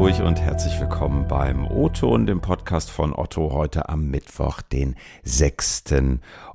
Hamburg 0.00 0.26
und 0.26 0.40
herzlich 0.40 0.80
willkommen 0.80 1.28
beim 1.28 1.66
O-Ton, 1.66 2.24
dem 2.24 2.40
Podcast 2.40 2.90
von 2.90 3.12
Otto, 3.12 3.52
heute 3.52 3.90
am 3.90 4.06
Mittwoch, 4.06 4.62
den 4.62 4.96
6. 5.24 5.84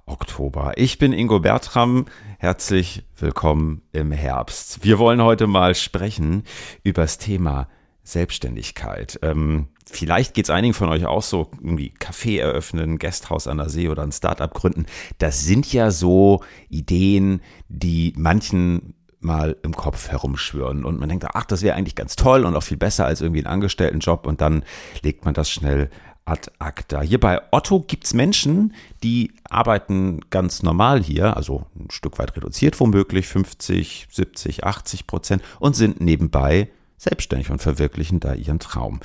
Oktober. 0.08 0.74
Ich 0.78 0.98
bin 0.98 1.14
Ingo 1.14 1.40
Bertram, 1.40 2.06
herzlich 2.40 3.04
willkommen 3.16 3.84
im 3.92 4.12
Herbst. 4.12 4.84
Wir 4.84 4.98
wollen 4.98 5.22
heute 5.22 5.46
mal 5.46 5.76
sprechen 5.76 6.44
über 6.82 7.04
das 7.04 7.20
Thema 7.20 7.68
Selbstständigkeit. 8.02 9.20
Ähm, 9.22 9.68
vielleicht 9.86 10.34
geht 10.34 10.46
es 10.46 10.50
einigen 10.50 10.74
von 10.74 10.90
euch 10.90 11.06
auch 11.06 11.22
so, 11.22 11.52
irgendwie 11.62 11.94
Café 12.00 12.40
eröffnen, 12.40 12.98
Gasthaus 12.98 13.46
an 13.46 13.58
der 13.58 13.70
See 13.70 13.90
oder 13.90 14.02
ein 14.02 14.12
Startup 14.12 14.52
gründen. 14.52 14.88
Das 15.20 15.44
sind 15.44 15.72
ja 15.72 15.92
so 15.92 16.44
Ideen, 16.70 17.42
die 17.70 18.12
manchen 18.18 18.96
mal 19.26 19.58
im 19.64 19.76
Kopf 19.76 20.10
herumschwören 20.10 20.86
und 20.86 21.00
man 21.00 21.10
denkt, 21.10 21.26
ach, 21.34 21.46
das 21.46 21.62
wäre 21.62 21.76
eigentlich 21.76 21.96
ganz 21.96 22.16
toll 22.16 22.46
und 22.46 22.56
auch 22.56 22.64
viel 22.64 22.78
besser 22.78 23.06
als 23.06 23.22
irgendwie 23.22 23.42
ein 23.42 23.48
Angestelltenjob 23.48 24.26
und 24.28 24.42
dann 24.42 24.64
legt 25.02 25.26
man 25.26 25.34
das 25.34 25.50
schnell 25.50 25.90
ad 26.26 26.52
acta. 26.60 27.02
Hier 27.02 27.20
bei 27.20 27.40
Otto 27.52 27.82
gibt's 27.82 28.14
Menschen, 28.14 28.74
die 29.04 29.32
arbeiten 29.50 30.22
ganz 30.30 30.64
normal 30.64 31.04
hier, 31.04 31.38
also 31.38 31.66
ein 31.76 31.92
Stück 31.92 32.18
weit 32.18 32.36
reduziert 32.36 32.80
womöglich, 32.80 33.28
50, 33.28 34.08
70, 34.12 34.64
80 34.64 35.08
Prozent 35.08 35.44
und 35.60 35.76
sind 35.76 36.02
nebenbei 36.02 36.70
selbstständig 36.98 37.52
und 37.52 37.62
verwirklichen 37.62 38.20
da 38.20 38.34
ihren 38.34 38.60
Traum. 38.60 39.00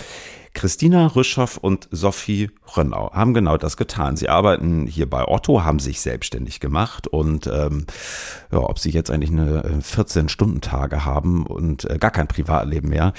Christina 0.52 1.06
Rüschow 1.06 1.56
und 1.58 1.88
Sophie 1.90 2.50
Rönnau 2.76 3.12
haben 3.12 3.34
genau 3.34 3.56
das 3.56 3.76
getan. 3.76 4.16
Sie 4.16 4.28
arbeiten 4.28 4.86
hier 4.86 5.08
bei 5.08 5.26
Otto, 5.26 5.64
haben 5.64 5.78
sich 5.78 6.00
selbstständig 6.00 6.60
gemacht 6.60 7.06
und 7.06 7.46
ähm, 7.46 7.86
ja, 8.50 8.58
ob 8.58 8.78
sie 8.78 8.90
jetzt 8.90 9.10
eigentlich 9.10 9.30
eine 9.30 9.62
14-Stunden-Tage 9.80 10.96
äh, 10.96 11.00
haben 11.00 11.46
und 11.46 11.88
äh, 11.88 11.98
gar 11.98 12.10
kein 12.10 12.28
Privatleben 12.28 12.88
mehr, 12.88 13.12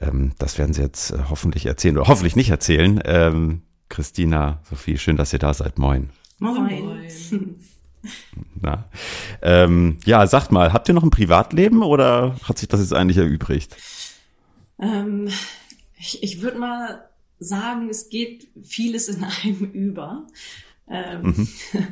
ähm, 0.00 0.32
das 0.38 0.58
werden 0.58 0.72
sie 0.72 0.82
jetzt 0.82 1.10
äh, 1.10 1.18
hoffentlich 1.28 1.66
erzählen 1.66 1.98
oder 1.98 2.08
hoffentlich 2.08 2.36
nicht 2.36 2.50
erzählen. 2.50 3.00
Ähm, 3.04 3.62
Christina, 3.88 4.60
Sophie, 4.68 4.98
schön, 4.98 5.16
dass 5.16 5.32
ihr 5.32 5.38
da 5.38 5.54
seid. 5.54 5.78
Moin. 5.78 6.10
Moin. 6.38 7.08
Na, 8.60 8.88
ähm, 9.42 9.98
ja, 10.04 10.26
sagt 10.26 10.52
mal, 10.52 10.72
habt 10.72 10.88
ihr 10.88 10.94
noch 10.94 11.02
ein 11.02 11.10
Privatleben 11.10 11.82
oder 11.82 12.36
hat 12.44 12.58
sich 12.58 12.68
das 12.68 12.80
jetzt 12.80 12.94
eigentlich 12.94 13.18
erübrigt? 13.18 13.76
Ähm, 14.80 15.28
ich, 15.98 16.22
ich 16.22 16.40
würde 16.40 16.58
mal 16.58 17.08
sagen, 17.38 17.88
es 17.88 18.08
geht 18.08 18.48
vieles 18.62 19.08
in 19.08 19.24
einem 19.44 19.70
über. 19.72 20.26
Ähm, 20.88 21.22
mhm. 21.22 21.48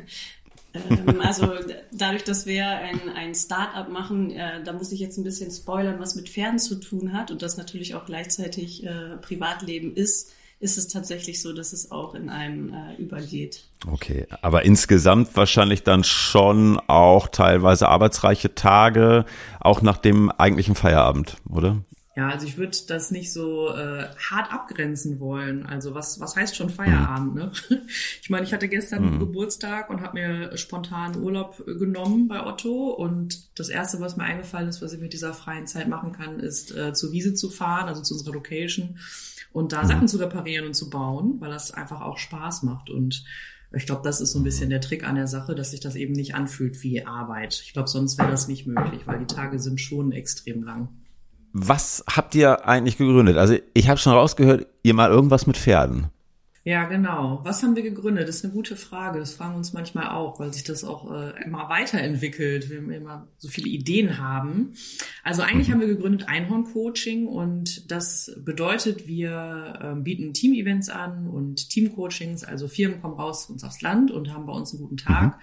ähm, 0.73 1.21
also 1.21 1.53
dadurch, 1.91 2.23
dass 2.23 2.45
wir 2.45 2.67
ein, 2.67 3.09
ein 3.15 3.35
Start-up 3.35 3.89
machen, 3.89 4.31
äh, 4.31 4.63
da 4.63 4.73
muss 4.73 4.91
ich 4.91 4.99
jetzt 4.99 5.17
ein 5.17 5.23
bisschen 5.23 5.51
spoilern, 5.51 5.99
was 5.99 6.15
mit 6.15 6.29
Pferden 6.29 6.59
zu 6.59 6.75
tun 6.75 7.13
hat 7.13 7.31
und 7.31 7.41
das 7.41 7.57
natürlich 7.57 7.95
auch 7.95 8.05
gleichzeitig 8.05 8.85
äh, 8.85 9.17
Privatleben 9.17 9.95
ist, 9.95 10.31
ist 10.59 10.79
es 10.79 10.87
tatsächlich 10.87 11.39
so, 11.41 11.53
dass 11.53 11.71
es 11.71 11.91
auch 11.91 12.15
in 12.15 12.29
einem 12.29 12.73
äh, 12.73 12.95
übergeht. 12.95 13.65
Okay, 13.91 14.25
aber 14.41 14.65
insgesamt 14.65 15.35
wahrscheinlich 15.35 15.83
dann 15.83 16.03
schon 16.03 16.79
auch 16.87 17.27
teilweise 17.27 17.87
arbeitsreiche 17.87 18.55
Tage, 18.55 19.25
auch 19.59 19.83
nach 19.83 19.97
dem 19.97 20.31
eigentlichen 20.31 20.73
Feierabend, 20.73 21.37
oder? 21.47 21.83
Ja, 22.17 22.29
also 22.29 22.47
ich 22.47 22.57
würde 22.57 22.75
das 22.87 23.11
nicht 23.11 23.31
so 23.31 23.69
äh, 23.69 24.07
hart 24.17 24.51
abgrenzen 24.51 25.19
wollen. 25.19 25.67
Also 25.67 25.93
was, 25.93 26.19
was 26.19 26.35
heißt 26.35 26.55
schon 26.55 26.71
Feierabend? 26.71 27.35
Ne? 27.35 27.51
Ich 28.23 28.31
meine, 28.31 28.43
ich 28.43 28.53
hatte 28.53 28.67
gestern 28.67 29.13
mhm. 29.13 29.19
Geburtstag 29.19 29.91
und 29.91 30.01
habe 30.01 30.19
mir 30.19 30.57
spontan 30.57 31.15
Urlaub 31.21 31.63
genommen 31.65 32.27
bei 32.27 32.43
Otto. 32.43 32.89
Und 32.89 33.57
das 33.59 33.69
Erste, 33.69 33.99
was 33.99 34.17
mir 34.17 34.23
eingefallen 34.23 34.67
ist, 34.67 34.81
was 34.81 34.93
ich 34.93 34.99
mit 34.99 35.13
dieser 35.13 35.31
freien 35.35 35.67
Zeit 35.67 35.87
machen 35.87 36.11
kann, 36.11 36.39
ist 36.39 36.75
äh, 36.75 36.91
zur 36.91 37.11
Wiese 37.11 37.35
zu 37.35 37.51
fahren, 37.51 37.87
also 37.87 38.01
zu 38.01 38.15
unserer 38.15 38.33
Location 38.33 38.97
und 39.53 39.71
da 39.71 39.83
mhm. 39.83 39.87
Sachen 39.87 40.07
zu 40.07 40.17
reparieren 40.17 40.65
und 40.65 40.73
zu 40.73 40.89
bauen, 40.89 41.35
weil 41.39 41.51
das 41.51 41.69
einfach 41.69 42.01
auch 42.01 42.17
Spaß 42.17 42.63
macht. 42.63 42.89
Und 42.89 43.25
ich 43.71 43.85
glaube, 43.85 44.01
das 44.03 44.21
ist 44.21 44.31
so 44.31 44.39
ein 44.39 44.43
bisschen 44.43 44.71
der 44.71 44.81
Trick 44.81 45.07
an 45.07 45.15
der 45.15 45.27
Sache, 45.27 45.53
dass 45.53 45.69
sich 45.69 45.81
das 45.81 45.95
eben 45.95 46.13
nicht 46.13 46.33
anfühlt 46.33 46.81
wie 46.81 47.05
Arbeit. 47.05 47.61
Ich 47.63 47.73
glaube, 47.73 47.89
sonst 47.89 48.17
wäre 48.17 48.31
das 48.31 48.47
nicht 48.47 48.65
möglich, 48.65 49.01
weil 49.05 49.19
die 49.19 49.27
Tage 49.27 49.59
sind 49.59 49.79
schon 49.79 50.11
extrem 50.11 50.63
lang. 50.63 50.89
Was 51.59 52.03
habt 52.07 52.35
ihr 52.35 52.67
eigentlich 52.67 52.97
gegründet? 52.97 53.37
Also 53.37 53.57
ich 53.73 53.89
habe 53.89 53.99
schon 53.99 54.13
rausgehört, 54.13 54.67
ihr 54.83 54.93
mal 54.93 55.09
irgendwas 55.09 55.47
mit 55.47 55.57
Pferden. 55.57 56.11
Ja, 56.63 56.83
genau. 56.83 57.39
Was 57.43 57.63
haben 57.63 57.75
wir 57.75 57.81
gegründet? 57.81 58.27
Das 58.27 58.35
ist 58.35 58.43
eine 58.43 58.53
gute 58.53 58.75
Frage. 58.75 59.17
Das 59.19 59.33
fragen 59.33 59.53
wir 59.53 59.57
uns 59.57 59.73
manchmal 59.73 60.09
auch, 60.09 60.39
weil 60.39 60.53
sich 60.53 60.65
das 60.65 60.83
auch 60.83 61.09
äh, 61.11 61.31
immer 61.43 61.67
weiterentwickelt, 61.69 62.69
wir 62.69 62.95
immer 62.95 63.27
so 63.37 63.47
viele 63.47 63.69
Ideen 63.69 64.19
haben. 64.19 64.75
Also 65.23 65.41
eigentlich 65.41 65.69
mhm. 65.69 65.73
haben 65.73 65.79
wir 65.79 65.87
gegründet 65.87 66.27
Einhorn 66.27 66.65
Coaching 66.65 67.25
und 67.25 67.89
das 67.89 68.37
bedeutet, 68.37 69.07
wir 69.07 69.79
äh, 69.81 69.95
bieten 69.99 70.33
Team-Events 70.33 70.89
an 70.89 71.27
und 71.27 71.69
Team-Coachings. 71.69 72.43
Also 72.43 72.67
Firmen 72.67 73.01
kommen 73.01 73.15
raus 73.15 73.47
zu 73.47 73.53
uns 73.53 73.63
aufs 73.63 73.81
Land 73.81 74.11
und 74.11 74.31
haben 74.31 74.45
bei 74.45 74.53
uns 74.53 74.73
einen 74.73 74.81
guten 74.83 74.97
Tag. 74.97 75.37
Mhm 75.37 75.41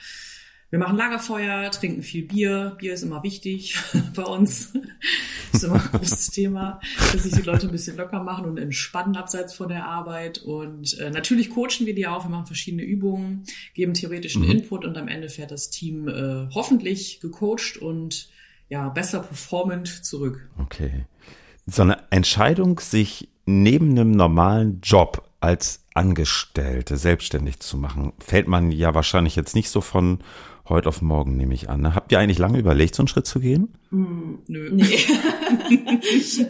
wir 0.75 0.81
machen 0.81 0.97
Lagerfeuer, 0.97 1.71
trinken 1.71 2.03
viel 2.03 2.25
Bier. 2.25 2.75
Bier 2.81 2.95
ist 2.95 3.05
immer 3.05 3.23
wichtig 3.23 3.77
bei 4.17 4.25
uns. 4.25 4.73
Das 5.53 5.62
ist 5.62 5.69
immer 5.69 5.77
ein 5.77 5.89
großes 5.93 6.31
Thema, 6.33 6.81
dass 7.12 7.23
sich 7.23 7.33
die 7.33 7.43
Leute 7.43 7.69
ein 7.69 7.71
bisschen 7.71 7.97
locker 7.97 8.21
machen 8.25 8.45
und 8.45 8.59
entspannen 8.59 9.15
abseits 9.15 9.55
von 9.55 9.69
der 9.69 9.87
Arbeit. 9.87 10.39
Und 10.39 10.99
äh, 10.99 11.11
natürlich 11.11 11.51
coachen 11.51 11.87
wir 11.87 11.95
die 11.95 12.09
auch. 12.09 12.25
Wir 12.25 12.31
machen 12.31 12.47
verschiedene 12.47 12.83
Übungen, 12.83 13.45
geben 13.75 13.95
theoretischen 13.95 14.43
mhm. 14.43 14.51
Input 14.51 14.85
und 14.85 14.99
am 14.99 15.07
Ende 15.07 15.29
fährt 15.29 15.53
das 15.53 15.71
Team 15.71 16.09
äh, 16.09 16.49
hoffentlich 16.53 17.21
gecoacht 17.21 17.77
und 17.77 18.29
ja, 18.69 18.89
besser 18.89 19.21
performant 19.21 20.05
zurück. 20.05 20.49
Okay. 20.59 21.05
So 21.67 21.83
eine 21.83 21.99
Entscheidung, 22.11 22.81
sich 22.81 23.29
neben 23.47 23.93
einem 23.93 24.11
normalen 24.11 24.81
Job 24.83 25.23
als 25.39 25.85
Angestellte 25.95 26.97
selbstständig 26.97 27.61
zu 27.61 27.77
machen, 27.77 28.12
fällt 28.19 28.49
man 28.49 28.73
ja 28.73 28.93
wahrscheinlich 28.93 29.37
jetzt 29.37 29.55
nicht 29.55 29.71
so 29.71 29.81
von 29.81 30.19
heute 30.69 30.89
auf 30.89 31.03
morgen, 31.03 31.37
nehme 31.37 31.55
ich 31.55 31.69
an. 31.69 31.83
Ne? 31.83 31.95
Habt 31.95 32.13
ihr 32.13 32.19
eigentlich 32.19 32.39
lange 32.39 32.59
überlegt, 32.59 32.95
so 32.95 33.03
einen 33.03 33.09
Schritt 33.09 33.27
zu 33.27 33.41
gehen? 33.41 33.75
Mm, 33.91 34.35
nö. 34.47 34.71
Nee. 34.73 34.99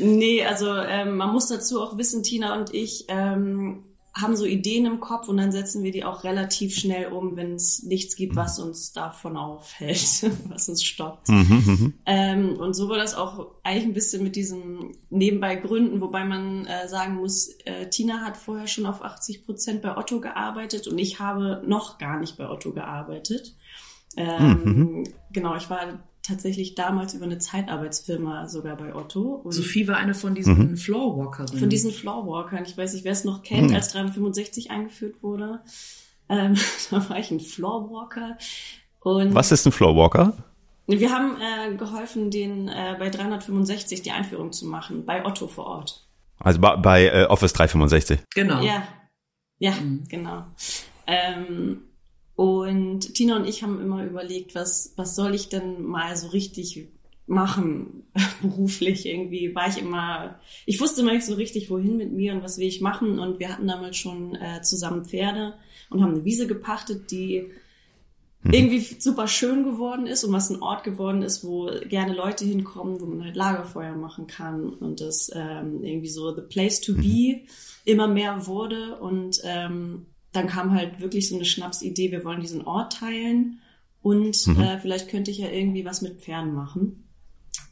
nee, 0.00 0.44
also 0.44 0.74
ähm, 0.74 1.16
man 1.16 1.32
muss 1.32 1.48
dazu 1.48 1.82
auch 1.82 1.98
wissen, 1.98 2.22
Tina 2.22 2.58
und 2.58 2.72
ich 2.74 3.06
ähm, 3.08 3.84
haben 4.16 4.34
so 4.34 4.46
Ideen 4.46 4.86
im 4.86 5.00
Kopf 5.00 5.28
und 5.28 5.36
dann 5.36 5.52
setzen 5.52 5.82
wir 5.82 5.92
die 5.92 6.04
auch 6.04 6.24
relativ 6.24 6.74
schnell 6.74 7.12
um, 7.12 7.36
wenn 7.36 7.54
es 7.54 7.82
nichts 7.82 8.16
gibt, 8.16 8.34
was 8.34 8.58
uns 8.58 8.92
davon 8.92 9.36
aufhält, 9.36 10.30
was 10.48 10.68
uns 10.68 10.82
stoppt. 10.82 11.28
Mhm, 11.28 11.62
mhm, 11.66 11.94
ähm, 12.06 12.56
und 12.56 12.74
so 12.74 12.88
war 12.88 12.96
das 12.96 13.14
auch 13.14 13.46
eigentlich 13.62 13.84
ein 13.84 13.92
bisschen 13.92 14.22
mit 14.22 14.34
diesem 14.34 14.92
nebenbei 15.10 15.56
Gründen, 15.56 16.00
wobei 16.00 16.24
man 16.24 16.64
äh, 16.64 16.88
sagen 16.88 17.16
muss, 17.16 17.48
äh, 17.66 17.90
Tina 17.90 18.22
hat 18.22 18.38
vorher 18.38 18.66
schon 18.66 18.86
auf 18.86 19.04
80 19.04 19.44
Prozent 19.44 19.82
bei 19.82 19.96
Otto 19.96 20.20
gearbeitet 20.20 20.88
und 20.88 20.98
ich 20.98 21.20
habe 21.20 21.62
noch 21.66 21.98
gar 21.98 22.18
nicht 22.18 22.38
bei 22.38 22.48
Otto 22.48 22.72
gearbeitet. 22.72 23.54
Ähm, 24.16 24.62
mhm. 24.64 25.04
Genau, 25.30 25.56
ich 25.56 25.68
war 25.68 26.02
tatsächlich 26.26 26.74
damals 26.74 27.14
über 27.14 27.24
eine 27.24 27.38
Zeitarbeitsfirma 27.38 28.48
sogar 28.48 28.76
bei 28.76 28.94
Otto. 28.94 29.40
Und 29.44 29.52
Sophie 29.52 29.86
war 29.88 29.96
eine 29.96 30.14
von 30.14 30.34
diesen 30.34 30.70
mhm. 30.70 30.76
Floorwalkerinnen. 30.76 31.58
Von 31.58 31.70
diesen 31.70 31.92
Floorwalkern. 31.92 32.64
Ich 32.64 32.76
weiß 32.76 32.94
nicht, 32.94 33.04
wer 33.04 33.12
es 33.12 33.24
noch 33.24 33.42
kennt, 33.42 33.70
mhm. 33.70 33.76
als 33.76 33.88
365 33.88 34.70
eingeführt 34.70 35.22
wurde. 35.22 35.60
Ähm, 36.28 36.56
da 36.90 37.08
war 37.08 37.18
ich 37.18 37.30
ein 37.30 37.40
Floorwalker. 37.40 38.38
Und 39.00 39.34
Was 39.34 39.52
ist 39.52 39.66
ein 39.66 39.72
Floorwalker? 39.72 40.32
Wir 40.88 41.10
haben 41.10 41.36
äh, 41.40 41.76
geholfen, 41.76 42.30
den 42.30 42.68
äh, 42.68 42.96
bei 42.98 43.10
365 43.10 44.02
die 44.02 44.12
Einführung 44.12 44.52
zu 44.52 44.66
machen, 44.66 45.04
bei 45.04 45.24
Otto 45.24 45.48
vor 45.48 45.66
Ort. 45.66 46.06
Also 46.38 46.60
bei, 46.60 46.76
bei 46.76 47.06
äh, 47.06 47.24
Office 47.24 47.52
365. 47.54 48.20
Genau. 48.34 48.62
Ja, 48.62 48.86
ja, 49.58 49.72
mhm. 49.72 50.04
genau. 50.08 50.44
Ähm, 51.06 51.82
und 52.36 53.14
Tina 53.14 53.36
und 53.36 53.46
ich 53.46 53.62
haben 53.62 53.80
immer 53.80 54.04
überlegt, 54.04 54.54
was, 54.54 54.92
was 54.96 55.16
soll 55.16 55.34
ich 55.34 55.48
denn 55.48 55.82
mal 55.82 56.16
so 56.16 56.28
richtig 56.28 56.88
machen, 57.26 58.04
beruflich 58.42 59.06
irgendwie, 59.06 59.54
war 59.54 59.68
ich 59.68 59.78
immer, 59.78 60.38
ich 60.66 60.80
wusste 60.80 61.00
immer 61.00 61.14
nicht 61.14 61.24
so 61.24 61.34
richtig, 61.34 61.70
wohin 61.70 61.96
mit 61.96 62.12
mir 62.12 62.34
und 62.34 62.42
was 62.42 62.58
will 62.58 62.68
ich 62.68 62.82
machen. 62.82 63.18
Und 63.18 63.38
wir 63.38 63.48
hatten 63.48 63.66
damals 63.66 63.96
schon 63.96 64.34
äh, 64.34 64.60
zusammen 64.62 65.06
Pferde 65.06 65.54
und 65.88 66.02
haben 66.02 66.14
eine 66.14 66.24
Wiese 66.26 66.46
gepachtet, 66.46 67.10
die 67.10 67.48
mhm. 68.42 68.52
irgendwie 68.52 68.80
super 68.80 69.28
schön 69.28 69.64
geworden 69.64 70.06
ist 70.06 70.22
und 70.22 70.32
was 70.34 70.50
ein 70.50 70.62
Ort 70.62 70.84
geworden 70.84 71.22
ist, 71.22 71.42
wo 71.42 71.70
gerne 71.88 72.14
Leute 72.14 72.44
hinkommen, 72.44 73.00
wo 73.00 73.06
man 73.06 73.24
halt 73.24 73.36
Lagerfeuer 73.36 73.96
machen 73.96 74.26
kann 74.26 74.74
und 74.74 75.00
das 75.00 75.30
ähm, 75.34 75.82
irgendwie 75.82 76.10
so 76.10 76.34
the 76.34 76.42
place 76.42 76.82
to 76.82 76.92
be 76.92 77.00
mhm. 77.00 77.46
immer 77.86 78.08
mehr 78.08 78.46
wurde 78.46 78.98
und 79.00 79.40
ähm, 79.42 80.06
dann 80.36 80.46
kam 80.46 80.72
halt 80.72 81.00
wirklich 81.00 81.28
so 81.28 81.34
eine 81.34 81.44
Schnapsidee, 81.44 82.12
wir 82.12 82.24
wollen 82.24 82.40
diesen 82.40 82.66
Ort 82.66 82.92
teilen 82.94 83.60
und 84.02 84.46
mhm. 84.46 84.60
äh, 84.60 84.78
vielleicht 84.78 85.08
könnte 85.08 85.30
ich 85.30 85.38
ja 85.38 85.48
irgendwie 85.48 85.84
was 85.84 86.02
mit 86.02 86.20
Pferden 86.20 86.54
machen. 86.54 87.08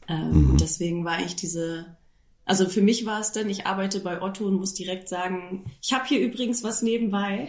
Ähm, 0.07 0.51
mhm. 0.51 0.57
Deswegen 0.57 1.05
war 1.05 1.13
eigentlich 1.13 1.35
diese 1.35 1.97
Also 2.43 2.67
für 2.67 2.81
mich 2.81 3.05
war 3.05 3.19
es 3.19 3.31
dann, 3.31 3.49
ich 3.49 3.65
arbeite 3.65 3.99
bei 3.99 4.21
Otto 4.21 4.45
und 4.45 4.55
muss 4.55 4.73
direkt 4.73 5.09
sagen, 5.09 5.65
ich 5.81 5.93
habe 5.93 6.05
hier 6.07 6.19
übrigens 6.19 6.63
was 6.63 6.81
nebenbei. 6.81 7.47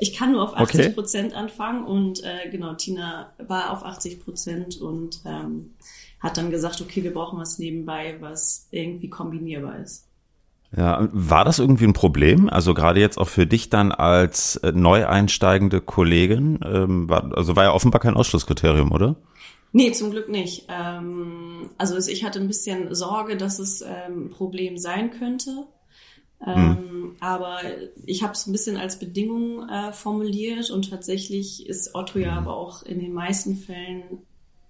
Ich 0.00 0.14
kann 0.14 0.32
nur 0.32 0.42
auf 0.42 0.56
80 0.56 0.94
Prozent 0.94 1.32
okay. 1.32 1.40
anfangen 1.42 1.84
und 1.84 2.24
äh, 2.24 2.48
genau, 2.50 2.74
Tina 2.74 3.32
war 3.38 3.70
auf 3.70 3.84
80 3.84 4.20
Prozent 4.20 4.80
und 4.80 5.20
ähm, 5.26 5.74
hat 6.20 6.36
dann 6.36 6.50
gesagt, 6.50 6.80
okay, 6.80 7.02
wir 7.02 7.12
brauchen 7.12 7.38
was 7.38 7.58
nebenbei, 7.58 8.16
was 8.20 8.68
irgendwie 8.70 9.08
kombinierbar 9.08 9.80
ist. 9.80 10.09
Ja, 10.76 11.08
war 11.12 11.44
das 11.44 11.58
irgendwie 11.58 11.84
ein 11.84 11.94
Problem? 11.94 12.48
Also 12.48 12.74
gerade 12.74 13.00
jetzt 13.00 13.18
auch 13.18 13.28
für 13.28 13.46
dich 13.46 13.70
dann 13.70 13.90
als 13.90 14.56
äh, 14.56 14.70
neu 14.72 15.06
einsteigende 15.06 15.80
Kollegin, 15.80 16.60
ähm, 16.64 17.08
war, 17.08 17.36
also 17.36 17.56
war 17.56 17.64
ja 17.64 17.72
offenbar 17.72 18.00
kein 18.00 18.14
Ausschlusskriterium, 18.14 18.92
oder? 18.92 19.16
Nee, 19.72 19.92
zum 19.92 20.10
Glück 20.10 20.28
nicht. 20.28 20.66
Ähm, 20.68 21.70
also 21.76 21.96
ich 21.96 22.24
hatte 22.24 22.40
ein 22.40 22.46
bisschen 22.46 22.94
Sorge, 22.94 23.36
dass 23.36 23.58
es 23.58 23.82
ähm, 23.82 24.26
ein 24.26 24.30
Problem 24.30 24.78
sein 24.78 25.10
könnte. 25.10 25.66
Ähm, 26.46 26.78
hm. 26.78 27.16
Aber 27.20 27.58
ich 28.06 28.22
habe 28.22 28.32
es 28.32 28.46
ein 28.46 28.52
bisschen 28.52 28.76
als 28.76 28.98
Bedingung 28.98 29.68
äh, 29.68 29.92
formuliert 29.92 30.70
und 30.70 30.88
tatsächlich 30.88 31.66
ist 31.66 31.94
Otto 31.94 32.18
ja 32.18 32.36
hm. 32.36 32.38
aber 32.38 32.56
auch 32.56 32.82
in 32.82 32.98
den 33.00 33.12
meisten 33.12 33.56
Fällen 33.56 34.02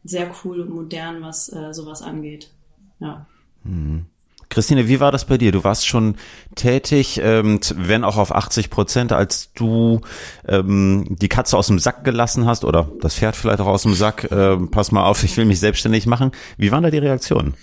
sehr 0.03 0.31
cool 0.45 0.61
und 0.61 0.71
modern, 0.71 1.23
was 1.23 1.53
äh, 1.53 1.73
sowas 1.73 2.03
angeht. 2.03 2.51
Ja. 2.99 3.27
Hm. 3.65 4.07
Christine, 4.51 4.89
wie 4.89 5.01
war 5.01 5.13
das 5.13 5.25
bei 5.25 5.39
dir? 5.39 5.53
Du 5.53 5.65
warst 5.65 5.87
schon 5.87 6.17
tätig, 6.57 7.21
ähm, 7.23 7.61
wenn 7.77 8.05
auch 8.05 8.17
auf 8.17 8.35
80 8.35 8.69
Prozent, 8.69 9.13
als 9.13 9.53
du 9.55 10.01
ähm, 10.47 11.07
die 11.09 11.29
Katze 11.29 11.57
aus 11.57 11.69
dem 11.69 11.79
Sack 11.79 12.05
gelassen 12.05 12.47
hast 12.47 12.65
oder 12.65 12.91
das 13.01 13.15
Pferd 13.15 13.37
vielleicht 13.37 13.61
auch 13.61 13.69
aus 13.69 13.85
dem 13.85 13.95
Sack. 13.95 14.31
Äh, 14.31 14.57
pass 14.71 14.91
mal 14.91 15.05
auf, 15.05 15.23
ich 15.23 15.37
will 15.37 15.45
mich 15.45 15.61
selbstständig 15.61 16.07
machen. 16.07 16.33
Wie 16.59 16.73
waren 16.73 16.83
da 16.83 16.91
die 16.91 16.99
Reaktionen? 16.99 17.55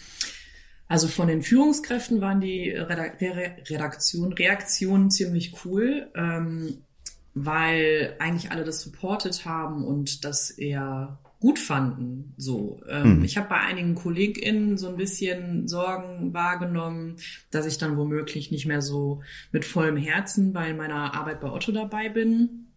Also 0.88 1.10
von 1.10 1.28
den 1.28 1.42
Führungskräften 1.42 2.22
waren 2.22 2.40
die 2.40 2.70
Redaktion, 2.72 4.32
Reaktionen 4.32 5.12
ziemlich 5.12 5.54
cool, 5.66 6.08
ähm, 6.16 6.78
weil 7.34 8.16
eigentlich 8.20 8.52
alle 8.52 8.64
das 8.64 8.82
supportet 8.82 9.44
haben 9.44 9.84
und 9.84 10.24
das 10.24 10.50
eher 10.50 11.20
gut 11.48 11.60
fanden. 11.60 12.34
So, 12.36 12.82
ähm, 12.90 13.20
mhm. 13.20 13.24
ich 13.24 13.38
habe 13.38 13.48
bei 13.48 13.56
einigen 13.56 13.96
KollegInnen 13.96 14.78
so 14.78 14.90
ein 14.90 14.98
bisschen 14.98 15.66
Sorgen 15.66 16.34
wahrgenommen, 16.34 17.16
dass 17.52 17.66
ich 17.66 17.78
dann 17.78 17.96
womöglich 17.96 18.52
nicht 18.52 18.66
mehr 18.66 18.82
so 18.82 19.22
mit 19.54 19.64
vollem 19.64 19.96
Herzen 19.96 20.52
bei 20.52 20.74
meiner 20.74 21.14
Arbeit 21.14 21.40
bei 21.40 21.50
Otto 21.50 21.72
dabei 21.72 22.10
bin. 22.10 22.68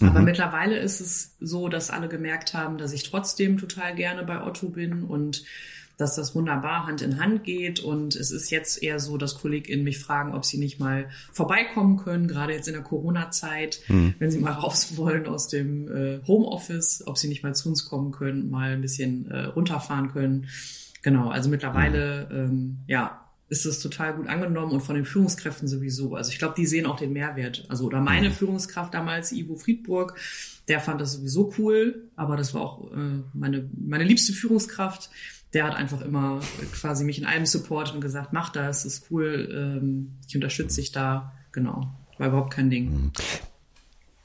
Aber 0.00 0.18
mhm. 0.18 0.24
mittlerweile 0.24 0.76
ist 0.76 0.98
es 0.98 1.36
so, 1.38 1.68
dass 1.68 1.90
alle 1.90 2.08
gemerkt 2.08 2.52
haben, 2.52 2.78
dass 2.78 2.92
ich 2.92 3.08
trotzdem 3.08 3.58
total 3.58 3.94
gerne 3.94 4.24
bei 4.24 4.42
Otto 4.42 4.70
bin 4.70 5.04
und 5.04 5.44
dass 5.96 6.16
das 6.16 6.34
wunderbar 6.34 6.86
Hand 6.86 7.02
in 7.02 7.18
Hand 7.18 7.44
geht. 7.44 7.80
Und 7.80 8.16
es 8.16 8.30
ist 8.30 8.50
jetzt 8.50 8.82
eher 8.82 9.00
so, 9.00 9.16
dass 9.16 9.38
KollegInnen 9.38 9.84
mich 9.84 9.98
fragen, 9.98 10.34
ob 10.34 10.44
sie 10.44 10.58
nicht 10.58 10.78
mal 10.78 11.08
vorbeikommen 11.32 11.96
können, 11.96 12.28
gerade 12.28 12.52
jetzt 12.52 12.68
in 12.68 12.74
der 12.74 12.82
Corona-Zeit, 12.82 13.80
mhm. 13.88 14.14
wenn 14.18 14.30
sie 14.30 14.38
mal 14.38 14.52
raus 14.52 14.96
wollen 14.96 15.26
aus 15.26 15.48
dem 15.48 15.88
äh, 15.88 16.20
Homeoffice, 16.26 17.02
ob 17.06 17.18
sie 17.18 17.28
nicht 17.28 17.42
mal 17.42 17.54
zu 17.54 17.68
uns 17.68 17.88
kommen 17.88 18.12
können, 18.12 18.50
mal 18.50 18.72
ein 18.72 18.82
bisschen 18.82 19.30
äh, 19.30 19.44
runterfahren 19.44 20.12
können. 20.12 20.48
Genau, 21.02 21.30
also 21.30 21.48
mittlerweile, 21.48 22.28
mhm. 22.30 22.36
ähm, 22.36 22.76
ja, 22.86 23.22
ist 23.48 23.64
es 23.64 23.80
total 23.80 24.14
gut 24.14 24.26
angenommen 24.26 24.72
und 24.72 24.80
von 24.80 24.96
den 24.96 25.04
Führungskräften 25.04 25.68
sowieso. 25.68 26.16
Also 26.16 26.32
ich 26.32 26.38
glaube, 26.38 26.54
die 26.56 26.66
sehen 26.66 26.84
auch 26.84 26.98
den 26.98 27.12
Mehrwert. 27.12 27.64
Also 27.68 27.84
oder 27.84 28.00
meine 28.00 28.30
mhm. 28.30 28.32
Führungskraft 28.32 28.92
damals, 28.92 29.30
Ivo 29.30 29.54
Friedburg, 29.54 30.18
der 30.66 30.80
fand 30.80 31.00
das 31.00 31.12
sowieso 31.12 31.54
cool, 31.58 32.08
aber 32.16 32.36
das 32.36 32.54
war 32.54 32.62
auch 32.62 32.90
äh, 32.92 33.22
meine 33.34 33.70
meine 33.78 34.02
liebste 34.02 34.32
Führungskraft 34.32 35.10
der 35.52 35.64
hat 35.64 35.74
einfach 35.74 36.00
immer 36.00 36.40
quasi 36.72 37.04
mich 37.04 37.18
in 37.18 37.26
allem 37.26 37.46
supportet 37.46 37.94
und 37.94 38.00
gesagt, 38.00 38.32
mach 38.32 38.50
das, 38.50 38.84
ist 38.84 39.10
cool, 39.10 39.48
ähm, 39.52 40.18
ich 40.26 40.34
unterstütze 40.34 40.80
dich 40.80 40.92
da. 40.92 41.32
Genau, 41.52 41.88
war 42.18 42.28
überhaupt 42.28 42.52
kein 42.52 42.70
Ding. 42.70 42.90
Mhm. 42.90 43.12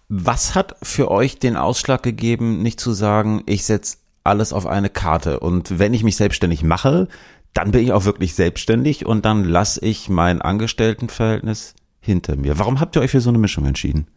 Was 0.10 0.56
hat 0.56 0.76
für 0.84 1.10
euch 1.10 1.40
den 1.40 1.56
Ausschlag 1.56 2.04
gegeben, 2.04 2.62
nicht 2.62 2.82
zu 2.82 2.92
sagen, 2.92 3.44
ich 3.46 3.64
setze 3.64 3.98
alles 4.24 4.52
auf 4.52 4.68
eine 4.68 4.90
Karte 4.90 5.40
und 5.40 5.80
wenn 5.80 5.94
ich 5.94 6.04
mich 6.04 6.18
selbstständig 6.18 6.64
mache, 6.64 7.08
dann 7.54 7.72
bin 7.72 7.84
ich 7.84 7.94
auch 7.94 8.06
wirklich 8.06 8.36
selbstständig 8.36 9.06
und 9.06 9.26
dann 9.26 9.44
lasse 9.44 9.84
ich 9.86 10.10
mein 10.10 10.42
Angestelltenverhältnis 10.42 11.76
hinter 12.00 12.36
mir. 12.36 12.60
Warum 12.60 12.80
habt 12.80 12.96
ihr 12.96 13.02
euch 13.02 13.12
für 13.12 13.22
so 13.22 13.30
eine 13.30 13.38
Mischung 13.38 13.66
entschieden? 13.66 14.08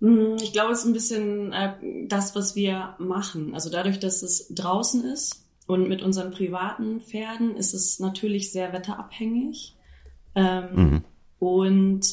Mhm, 0.00 0.36
ich 0.40 0.52
glaube, 0.52 0.72
es 0.72 0.80
ist 0.80 0.86
ein 0.86 0.92
bisschen 0.92 1.52
äh, 1.52 1.72
das, 2.06 2.34
was 2.34 2.54
wir 2.54 2.94
machen. 2.98 3.54
Also 3.54 3.70
dadurch, 3.70 3.98
dass 3.98 4.22
es 4.22 4.48
draußen 4.54 5.04
ist, 5.04 5.44
und 5.68 5.86
mit 5.86 6.02
unseren 6.02 6.32
privaten 6.32 7.00
Pferden 7.00 7.54
ist 7.54 7.74
es 7.74 8.00
natürlich 8.00 8.50
sehr 8.50 8.72
wetterabhängig. 8.72 9.76
Ähm, 10.34 10.68
mhm. 10.74 11.04
Und 11.38 12.06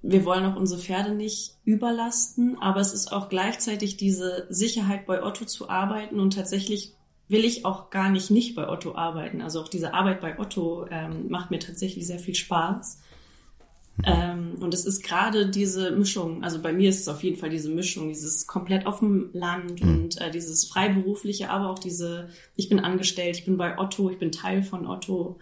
wir 0.00 0.24
wollen 0.24 0.46
auch 0.46 0.56
unsere 0.56 0.80
Pferde 0.80 1.14
nicht 1.14 1.56
überlasten, 1.64 2.56
aber 2.58 2.80
es 2.80 2.94
ist 2.94 3.12
auch 3.12 3.28
gleichzeitig 3.28 3.98
diese 3.98 4.46
Sicherheit 4.48 5.06
bei 5.06 5.22
Otto 5.22 5.44
zu 5.44 5.68
arbeiten 5.68 6.18
und 6.18 6.34
tatsächlich 6.34 6.94
will 7.28 7.44
ich 7.44 7.66
auch 7.66 7.90
gar 7.90 8.08
nicht 8.08 8.30
nicht 8.30 8.54
bei 8.54 8.66
Otto 8.66 8.94
arbeiten. 8.94 9.42
Also 9.42 9.60
auch 9.60 9.68
diese 9.68 9.92
Arbeit 9.92 10.22
bei 10.22 10.38
Otto 10.38 10.86
ähm, 10.90 11.28
macht 11.28 11.50
mir 11.50 11.58
tatsächlich 11.58 12.06
sehr 12.06 12.18
viel 12.18 12.34
Spaß. 12.34 13.02
Ähm, 14.04 14.56
und 14.60 14.74
es 14.74 14.84
ist 14.84 15.02
gerade 15.02 15.50
diese 15.50 15.90
Mischung, 15.90 16.44
also 16.44 16.60
bei 16.60 16.72
mir 16.72 16.88
ist 16.88 17.00
es 17.00 17.08
auf 17.08 17.22
jeden 17.22 17.36
Fall 17.36 17.50
diese 17.50 17.68
Mischung, 17.68 18.08
dieses 18.08 18.46
komplett 18.46 18.86
auf 18.86 19.00
dem 19.00 19.30
Land 19.32 19.82
mhm. 19.82 19.88
und 19.88 20.20
äh, 20.20 20.30
dieses 20.30 20.66
freiberufliche, 20.66 21.50
aber 21.50 21.70
auch 21.70 21.78
diese, 21.78 22.28
ich 22.54 22.68
bin 22.68 22.78
angestellt, 22.78 23.36
ich 23.36 23.44
bin 23.44 23.56
bei 23.56 23.78
Otto, 23.78 24.10
ich 24.10 24.18
bin 24.18 24.30
Teil 24.30 24.62
von 24.62 24.86
Otto. 24.86 25.38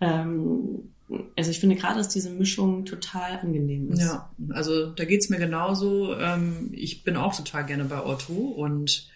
Ähm, 0.00 0.90
also 1.36 1.50
ich 1.50 1.60
finde 1.60 1.76
gerade, 1.76 1.96
dass 1.96 2.08
diese 2.08 2.30
Mischung 2.30 2.84
total 2.84 3.38
angenehm 3.38 3.90
ist. 3.90 4.00
Ja, 4.00 4.30
also 4.50 4.86
da 4.86 5.04
geht's 5.04 5.28
mir 5.28 5.38
genauso. 5.38 6.16
Ähm, 6.16 6.70
ich 6.72 7.04
bin 7.04 7.16
auch 7.16 7.34
total 7.34 7.66
gerne 7.66 7.84
bei 7.84 8.04
Otto 8.04 8.32
und 8.32 9.08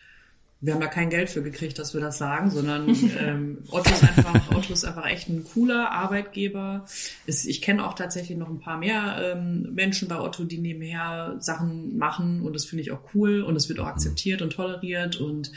wir 0.64 0.72
haben 0.72 0.80
da 0.80 0.86
kein 0.86 1.10
Geld 1.10 1.28
für 1.28 1.42
gekriegt, 1.42 1.78
dass 1.78 1.92
wir 1.92 2.00
das 2.00 2.16
sagen, 2.16 2.50
sondern 2.50 2.88
ähm, 3.20 3.58
Otto, 3.68 3.90
ist 3.90 4.02
einfach, 4.02 4.50
Otto 4.50 4.72
ist 4.72 4.84
einfach 4.84 5.06
echt 5.06 5.28
ein 5.28 5.44
cooler 5.44 5.90
Arbeitgeber. 5.90 6.86
Ist, 7.26 7.46
ich 7.46 7.60
kenne 7.60 7.86
auch 7.86 7.92
tatsächlich 7.92 8.38
noch 8.38 8.48
ein 8.48 8.60
paar 8.60 8.78
mehr 8.78 9.18
ähm, 9.22 9.74
Menschen 9.74 10.08
bei 10.08 10.18
Otto, 10.18 10.44
die 10.44 10.56
nebenher 10.56 11.36
Sachen 11.38 11.98
machen 11.98 12.40
und 12.40 12.54
das 12.54 12.64
finde 12.64 12.80
ich 12.80 12.92
auch 12.92 13.02
cool 13.14 13.42
und 13.42 13.56
es 13.56 13.68
wird 13.68 13.78
auch 13.78 13.86
akzeptiert 13.86 14.40
und 14.40 14.54
toleriert 14.54 15.16
und 15.16 15.52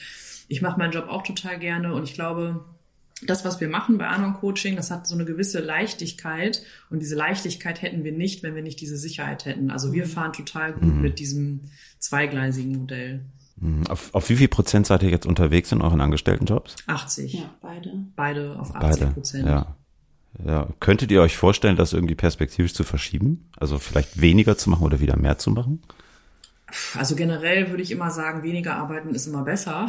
ich 0.49 0.61
mache 0.61 0.77
meinen 0.77 0.91
Job 0.91 1.07
auch 1.07 1.23
total 1.23 1.57
gerne 1.57 1.93
und 1.93 2.03
ich 2.03 2.13
glaube, 2.13 2.65
das, 3.25 3.45
was 3.45 3.61
wir 3.61 3.69
machen 3.69 3.97
bei 3.97 4.07
Anon 4.07 4.33
Coaching, 4.33 4.75
das 4.75 4.91
hat 4.91 5.07
so 5.07 5.15
eine 5.15 5.23
gewisse 5.23 5.61
Leichtigkeit 5.61 6.63
und 6.89 6.99
diese 6.99 7.15
Leichtigkeit 7.15 7.81
hätten 7.81 8.03
wir 8.03 8.11
nicht, 8.11 8.43
wenn 8.43 8.55
wir 8.55 8.61
nicht 8.61 8.81
diese 8.81 8.97
Sicherheit 8.97 9.45
hätten. 9.45 9.71
Also 9.71 9.93
wir 9.93 10.05
mhm. 10.05 10.09
fahren 10.09 10.33
total 10.33 10.73
gut 10.73 10.95
mhm. 10.95 11.01
mit 11.01 11.19
diesem 11.19 11.61
zweigleisigen 11.97 12.77
Modell. 12.77 13.21
Mhm. 13.59 13.87
Auf, 13.87 14.13
auf 14.13 14.29
wie 14.29 14.35
viel 14.35 14.47
Prozent 14.47 14.87
seid 14.87 15.03
ihr 15.03 15.09
jetzt 15.09 15.25
unterwegs 15.25 15.71
in 15.71 15.81
euren 15.81 16.01
Angestelltenjobs? 16.01 16.75
80. 16.87 17.33
Ja, 17.33 17.49
beide. 17.61 17.93
Beide 18.15 18.59
auf 18.59 18.75
80 18.75 19.13
Prozent. 19.13 19.47
Ja. 19.47 19.75
Ja. 20.45 20.67
Könntet 20.79 21.11
ihr 21.11 21.21
euch 21.21 21.35
vorstellen, 21.35 21.75
das 21.75 21.93
irgendwie 21.93 22.15
perspektivisch 22.15 22.73
zu 22.73 22.83
verschieben? 22.83 23.49
Also 23.57 23.79
vielleicht 23.79 24.21
weniger 24.21 24.57
zu 24.57 24.69
machen 24.69 24.85
oder 24.85 24.99
wieder 24.99 25.17
mehr 25.17 25.37
zu 25.39 25.49
machen? 25.49 25.81
Also 26.95 27.15
generell 27.15 27.69
würde 27.69 27.81
ich 27.81 27.91
immer 27.91 28.11
sagen, 28.11 28.43
weniger 28.43 28.75
arbeiten 28.75 29.15
ist 29.15 29.25
immer 29.25 29.43
besser. 29.43 29.87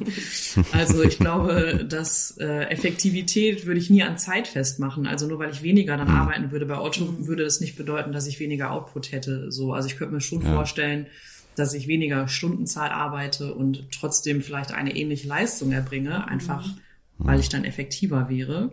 also 0.72 1.02
ich 1.02 1.18
glaube, 1.18 1.84
dass 1.88 2.36
äh, 2.38 2.70
Effektivität 2.70 3.66
würde 3.66 3.80
ich 3.80 3.90
nie 3.90 4.04
an 4.04 4.16
Zeit 4.16 4.46
festmachen. 4.46 5.08
Also 5.08 5.26
nur 5.26 5.40
weil 5.40 5.50
ich 5.50 5.64
weniger 5.64 5.96
dann 5.96 6.08
mhm. 6.08 6.14
arbeiten 6.14 6.50
würde 6.52 6.66
bei 6.66 6.78
Otto, 6.78 7.26
würde 7.26 7.42
das 7.42 7.60
nicht 7.60 7.76
bedeuten, 7.76 8.12
dass 8.12 8.28
ich 8.28 8.38
weniger 8.38 8.70
Output 8.70 9.10
hätte. 9.10 9.50
So, 9.50 9.72
also 9.72 9.88
ich 9.88 9.96
könnte 9.96 10.14
mir 10.14 10.20
schon 10.20 10.42
ja. 10.42 10.54
vorstellen, 10.54 11.08
dass 11.56 11.74
ich 11.74 11.88
weniger 11.88 12.28
Stundenzahl 12.28 12.90
arbeite 12.90 13.54
und 13.54 13.90
trotzdem 13.92 14.42
vielleicht 14.42 14.72
eine 14.72 14.96
ähnliche 14.96 15.28
Leistung 15.28 15.72
erbringe, 15.72 16.26
einfach 16.28 16.66
mhm. 16.66 16.78
weil 17.18 17.40
ich 17.40 17.48
dann 17.48 17.64
effektiver 17.64 18.28
wäre. 18.28 18.70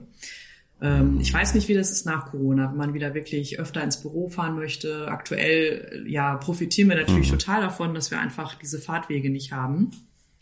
Ähm, 0.81 1.19
ich 1.21 1.31
weiß 1.31 1.53
nicht, 1.53 1.67
wie 1.67 1.75
das 1.75 1.91
ist 1.91 2.05
nach 2.05 2.31
Corona, 2.31 2.69
wenn 2.69 2.77
man 2.77 2.93
wieder 2.93 3.13
wirklich 3.13 3.59
öfter 3.59 3.83
ins 3.83 4.01
Büro 4.01 4.29
fahren 4.29 4.55
möchte. 4.55 5.07
Aktuell, 5.07 6.05
ja, 6.07 6.35
profitieren 6.38 6.89
wir 6.89 6.95
natürlich 6.97 7.31
mhm. 7.31 7.38
total 7.38 7.61
davon, 7.61 7.93
dass 7.93 8.09
wir 8.09 8.19
einfach 8.19 8.55
diese 8.55 8.79
Fahrtwege 8.79 9.29
nicht 9.29 9.51
haben. 9.51 9.91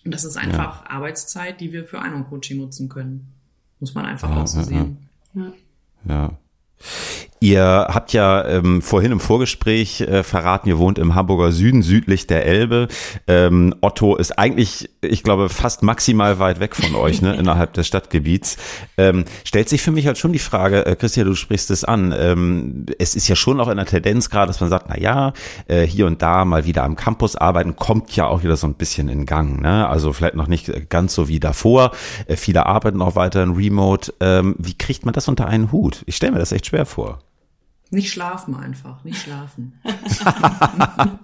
Und 0.05 0.13
das 0.13 0.23
ist 0.23 0.37
einfach 0.37 0.85
ja. 0.85 0.91
Arbeitszeit, 0.91 1.59
die 1.59 1.73
wir 1.73 1.83
für 1.83 2.01
Ein- 2.01 2.25
Coaching 2.25 2.57
nutzen 2.57 2.87
können. 2.87 3.33
Muss 3.81 3.93
man 3.93 4.05
einfach 4.05 4.29
ja, 4.29 4.41
auch 4.41 4.47
so 4.47 4.59
ja, 4.59 4.63
sehen. 4.63 4.97
Ja. 5.33 5.53
ja. 6.07 6.39
Ihr 7.41 7.87
habt 7.89 8.11
ja 8.11 8.45
ähm, 8.45 8.81
vorhin 8.81 9.13
im 9.13 9.21
Vorgespräch 9.21 10.01
äh, 10.01 10.23
verraten, 10.23 10.67
ihr 10.67 10.77
wohnt 10.77 10.99
im 10.99 11.15
Hamburger 11.15 11.53
Süden, 11.53 11.83
südlich 11.83 12.27
der 12.27 12.45
Elbe. 12.45 12.89
Ähm, 13.27 13.73
Otto 13.79 14.17
ist 14.17 14.37
eigentlich, 14.37 14.89
ich 14.99 15.23
glaube, 15.23 15.47
fast 15.47 15.81
maximal 15.81 16.39
weit 16.39 16.59
weg 16.59 16.75
von 16.75 16.95
euch, 16.95 17.21
ne, 17.21 17.35
innerhalb 17.39 17.71
des 17.73 17.87
Stadtgebiets. 17.87 18.57
Ähm, 18.97 19.23
stellt 19.45 19.69
sich 19.69 19.81
für 19.81 19.91
mich 19.91 20.05
halt 20.05 20.17
schon 20.17 20.33
die 20.33 20.39
Frage, 20.39 20.85
äh, 20.85 20.97
Christian, 20.97 21.27
du 21.27 21.35
sprichst 21.35 21.71
es 21.71 21.85
an. 21.85 22.13
Ähm, 22.17 22.85
es 22.97 23.15
ist 23.15 23.29
ja 23.29 23.37
schon 23.37 23.61
auch 23.61 23.69
in 23.69 23.77
der 23.77 23.85
Tendenz 23.85 24.29
gerade, 24.29 24.47
dass 24.47 24.59
man 24.59 24.69
sagt, 24.69 24.87
na 24.89 24.97
ja, 24.97 25.31
äh, 25.69 25.83
hier 25.83 26.07
und 26.07 26.21
da 26.21 26.43
mal 26.43 26.65
wieder 26.65 26.83
am 26.83 26.97
Campus 26.97 27.37
arbeiten, 27.37 27.77
kommt 27.77 28.13
ja 28.17 28.27
auch 28.27 28.43
wieder 28.43 28.57
so 28.57 28.67
ein 28.67 28.73
bisschen 28.73 29.07
in 29.07 29.25
Gang. 29.25 29.61
Ne? 29.61 29.87
Also 29.87 30.11
vielleicht 30.11 30.35
noch 30.35 30.47
nicht 30.47 30.89
ganz 30.89 31.15
so 31.15 31.29
wie 31.29 31.39
davor. 31.39 31.91
Äh, 32.27 32.35
viele 32.35 32.65
arbeiten 32.65 33.01
auch 33.01 33.15
weiter 33.15 33.41
in 33.43 33.51
Remote. 33.51 34.13
Ähm, 34.19 34.55
wie 34.57 34.77
kriegt 34.77 35.05
man 35.05 35.13
das 35.13 35.29
unter 35.29 35.47
einen 35.47 35.71
Hut? 35.71 36.03
Ich 36.05 36.17
stelle 36.17 36.33
mir 36.33 36.39
das 36.39 36.51
echt 36.51 36.65
schwer 36.65 36.85
vor. 36.85 37.19
Nicht 37.91 38.11
schlafen 38.11 38.55
einfach, 38.55 39.03
nicht 39.03 39.19
schlafen. 39.19 39.73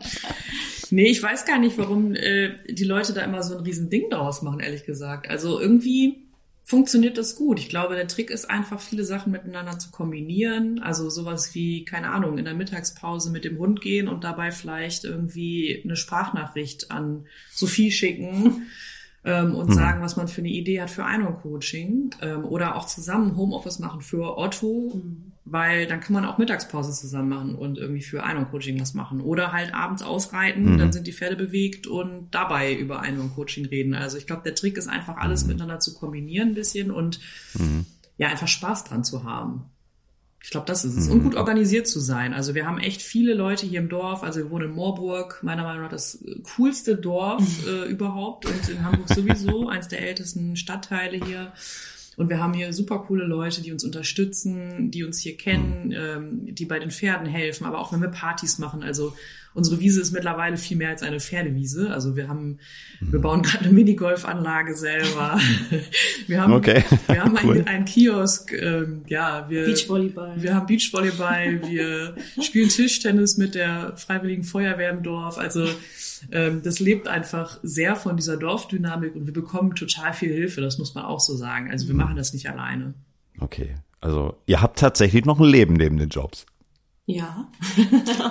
nee, 0.89 1.07
ich 1.07 1.21
weiß 1.21 1.45
gar 1.45 1.59
nicht, 1.59 1.77
warum 1.77 2.15
äh, 2.15 2.55
die 2.67 2.83
Leute 2.83 3.13
da 3.13 3.21
immer 3.21 3.43
so 3.43 3.55
ein 3.55 3.63
riesen 3.63 3.91
Ding 3.91 4.09
draus 4.09 4.41
machen, 4.41 4.61
ehrlich 4.61 4.83
gesagt. 4.83 5.29
Also 5.29 5.59
irgendwie 5.59 6.25
funktioniert 6.63 7.19
das 7.19 7.35
gut. 7.35 7.59
Ich 7.59 7.69
glaube, 7.69 7.93
der 7.93 8.07
Trick 8.07 8.31
ist 8.31 8.49
einfach, 8.49 8.79
viele 8.79 9.03
Sachen 9.03 9.31
miteinander 9.31 9.77
zu 9.77 9.91
kombinieren. 9.91 10.79
Also 10.79 11.11
sowas 11.11 11.53
wie, 11.53 11.85
keine 11.85 12.09
Ahnung, 12.09 12.39
in 12.39 12.45
der 12.45 12.55
Mittagspause 12.55 13.29
mit 13.29 13.45
dem 13.45 13.59
Hund 13.59 13.81
gehen 13.81 14.07
und 14.07 14.23
dabei 14.23 14.51
vielleicht 14.51 15.03
irgendwie 15.05 15.81
eine 15.83 15.95
Sprachnachricht 15.95 16.89
an 16.89 17.27
Sophie 17.51 17.91
schicken 17.91 18.63
ähm, 19.23 19.53
und 19.53 19.69
mhm. 19.69 19.73
sagen, 19.73 20.01
was 20.01 20.15
man 20.15 20.27
für 20.27 20.41
eine 20.41 20.49
Idee 20.49 20.81
hat 20.81 20.89
für 20.89 21.05
Einhorn-Coaching. 21.05 22.15
Ähm, 22.23 22.43
oder 22.43 22.75
auch 22.75 22.87
zusammen 22.87 23.37
Homeoffice 23.37 23.77
machen 23.77 24.01
für 24.01 24.39
Otto. 24.39 24.93
Mhm 24.95 25.34
weil 25.45 25.85
dann 25.85 25.99
kann 25.99 26.13
man 26.13 26.25
auch 26.25 26.39
Mittagspause 26.39 26.91
zusammen 26.91 27.29
machen 27.29 27.55
und 27.55 27.77
irgendwie 27.77 28.01
für 28.01 28.23
Einhorn-Coaching 28.23 28.81
was 28.81 28.95
machen. 28.95 29.21
Oder 29.21 29.53
halt 29.53 29.75
abends 29.75 30.01
ausreiten, 30.01 30.73
mhm. 30.73 30.77
dann 30.79 30.91
sind 30.91 31.05
die 31.05 31.13
Pferde 31.13 31.35
bewegt 31.35 31.85
und 31.85 32.29
dabei 32.31 32.73
über 32.73 33.01
Einhorn-Coaching 33.01 33.67
reden. 33.67 33.93
Also 33.93 34.17
ich 34.17 34.25
glaube, 34.25 34.41
der 34.43 34.55
Trick 34.55 34.75
ist 34.75 34.87
einfach 34.87 35.17
alles 35.17 35.43
mhm. 35.43 35.49
miteinander 35.49 35.79
zu 35.79 35.93
kombinieren 35.93 36.49
ein 36.49 36.55
bisschen 36.55 36.89
und 36.89 37.19
mhm. 37.53 37.85
ja, 38.17 38.27
einfach 38.29 38.47
Spaß 38.47 38.85
dran 38.85 39.03
zu 39.03 39.23
haben. 39.23 39.65
Ich 40.43 40.49
glaube, 40.51 40.65
das 40.67 40.83
ist 40.83 40.95
es. 40.95 41.09
Und 41.09 41.19
mhm. 41.19 41.23
gut 41.23 41.35
organisiert 41.35 41.87
zu 41.87 41.99
sein. 41.99 42.33
Also 42.33 42.55
wir 42.55 42.65
haben 42.65 42.79
echt 42.79 43.03
viele 43.03 43.35
Leute 43.35 43.67
hier 43.67 43.79
im 43.79 43.89
Dorf. 43.89 44.23
Also 44.23 44.39
wir 44.39 44.49
wohnen 44.49 44.69
in 44.69 44.75
Moorburg, 44.75 45.39
meiner 45.43 45.63
Meinung 45.63 45.83
nach 45.83 45.89
das 45.89 46.23
coolste 46.55 46.95
Dorf 46.95 47.43
äh, 47.67 47.89
überhaupt 47.89 48.47
und 48.47 48.69
in 48.69 48.83
Hamburg 48.83 49.09
sowieso, 49.09 49.69
eins 49.69 49.87
der 49.89 50.01
ältesten 50.01 50.55
Stadtteile 50.55 51.23
hier. 51.23 51.51
Und 52.17 52.29
wir 52.29 52.39
haben 52.39 52.53
hier 52.53 52.71
super 52.73 52.99
coole 52.99 53.25
Leute, 53.25 53.61
die 53.61 53.71
uns 53.71 53.83
unterstützen, 53.83 54.91
die 54.91 55.03
uns 55.03 55.19
hier 55.19 55.35
kennen, 55.37 55.93
ähm, 55.95 56.55
die 56.55 56.65
bei 56.65 56.79
den 56.79 56.91
Pferden 56.91 57.27
helfen, 57.27 57.65
aber 57.65 57.79
auch 57.79 57.91
wenn 57.91 58.01
wir 58.01 58.09
Partys 58.09 58.57
machen. 58.57 58.83
Also 58.83 59.13
unsere 59.55 59.79
Wiese 59.79 60.01
ist 60.01 60.11
mittlerweile 60.11 60.57
viel 60.57 60.77
mehr 60.77 60.89
als 60.89 61.01
eine 61.01 61.19
Pferdewiese. 61.19 61.91
Also 61.91 62.15
wir 62.15 62.27
haben, 62.27 62.59
wir 62.99 63.19
bauen 63.19 63.41
gerade 63.41 63.63
eine 63.63 63.73
Minigolfanlage 63.73 64.75
selber. 64.75 65.39
wir 66.27 66.41
haben, 66.41 66.53
okay. 66.53 66.83
wir 67.07 67.23
haben 67.23 67.37
cool. 67.43 67.55
einen, 67.55 67.67
einen 67.67 67.85
Kiosk, 67.85 68.51
ähm, 68.51 69.03
ja, 69.07 69.49
wir, 69.49 69.65
Beachvolleyball. 69.65 70.33
wir 70.35 70.53
haben 70.53 70.67
Beachvolleyball, 70.67 71.61
wir 71.67 72.15
spielen 72.41 72.69
Tischtennis 72.69 73.37
mit 73.37 73.55
der 73.55 73.95
Freiwilligen 73.95 74.43
Feuerwehr 74.43 74.91
im 74.91 75.01
Dorf. 75.01 75.37
Also 75.37 75.67
ähm, 76.31 76.61
das 76.61 76.79
lebt 76.79 77.07
einfach 77.07 77.57
sehr 77.63 77.95
von 77.95 78.17
dieser 78.17 78.37
Dorfdynamik 78.37 79.15
und 79.15 79.25
wir 79.25 79.33
bekommen 79.33 79.73
total 79.73 80.13
viel 80.13 80.33
Hilfe, 80.33 80.59
das 80.61 80.77
muss 80.77 80.95
man 80.95 81.05
auch 81.05 81.21
so 81.21 81.35
sagen. 81.35 81.71
Also 81.71 81.87
wir 81.87 81.93
mhm. 81.93 82.01
machen 82.01 82.15
das 82.17 82.33
nicht 82.33 82.49
alleine. 82.49 82.93
Okay, 83.39 83.75
also 84.01 84.35
ihr 84.45 84.61
habt 84.61 84.79
tatsächlich 84.79 85.23
noch 85.23 85.39
ein 85.39 85.45
Leben 85.45 85.73
neben 85.75 85.97
den 85.97 86.09
Jobs. 86.09 86.45
Ja. 87.07 87.51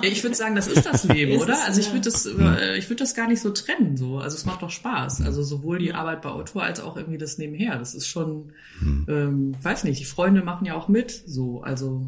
ich 0.01 0.21
würde 0.21 0.35
sagen, 0.35 0.53
das 0.53 0.67
ist 0.67 0.85
das 0.85 1.03
Leben, 1.05 1.41
oder? 1.41 1.63
Also 1.65 1.79
ich 1.79 1.93
würde 1.93 2.01
das, 2.01 2.25
äh, 2.25 2.77
ich 2.77 2.89
würde 2.89 3.03
das 3.03 3.15
gar 3.15 3.29
nicht 3.29 3.39
so 3.39 3.51
trennen, 3.51 3.95
so. 3.95 4.19
Also 4.19 4.35
es 4.35 4.45
macht 4.45 4.63
doch 4.63 4.69
Spaß. 4.69 5.21
Also 5.21 5.43
sowohl 5.43 5.79
die 5.79 5.93
Arbeit 5.93 6.21
bei 6.21 6.29
Autor 6.29 6.63
als 6.63 6.81
auch 6.81 6.97
irgendwie 6.97 7.17
das 7.17 7.37
nebenher. 7.37 7.77
Das 7.77 7.95
ist 7.95 8.07
schon, 8.07 8.51
hm. 8.79 9.05
ähm, 9.07 9.55
weiß 9.63 9.85
nicht, 9.85 10.01
die 10.01 10.05
Freunde 10.05 10.43
machen 10.43 10.65
ja 10.65 10.75
auch 10.75 10.89
mit, 10.89 11.09
so. 11.25 11.61
Also 11.61 12.05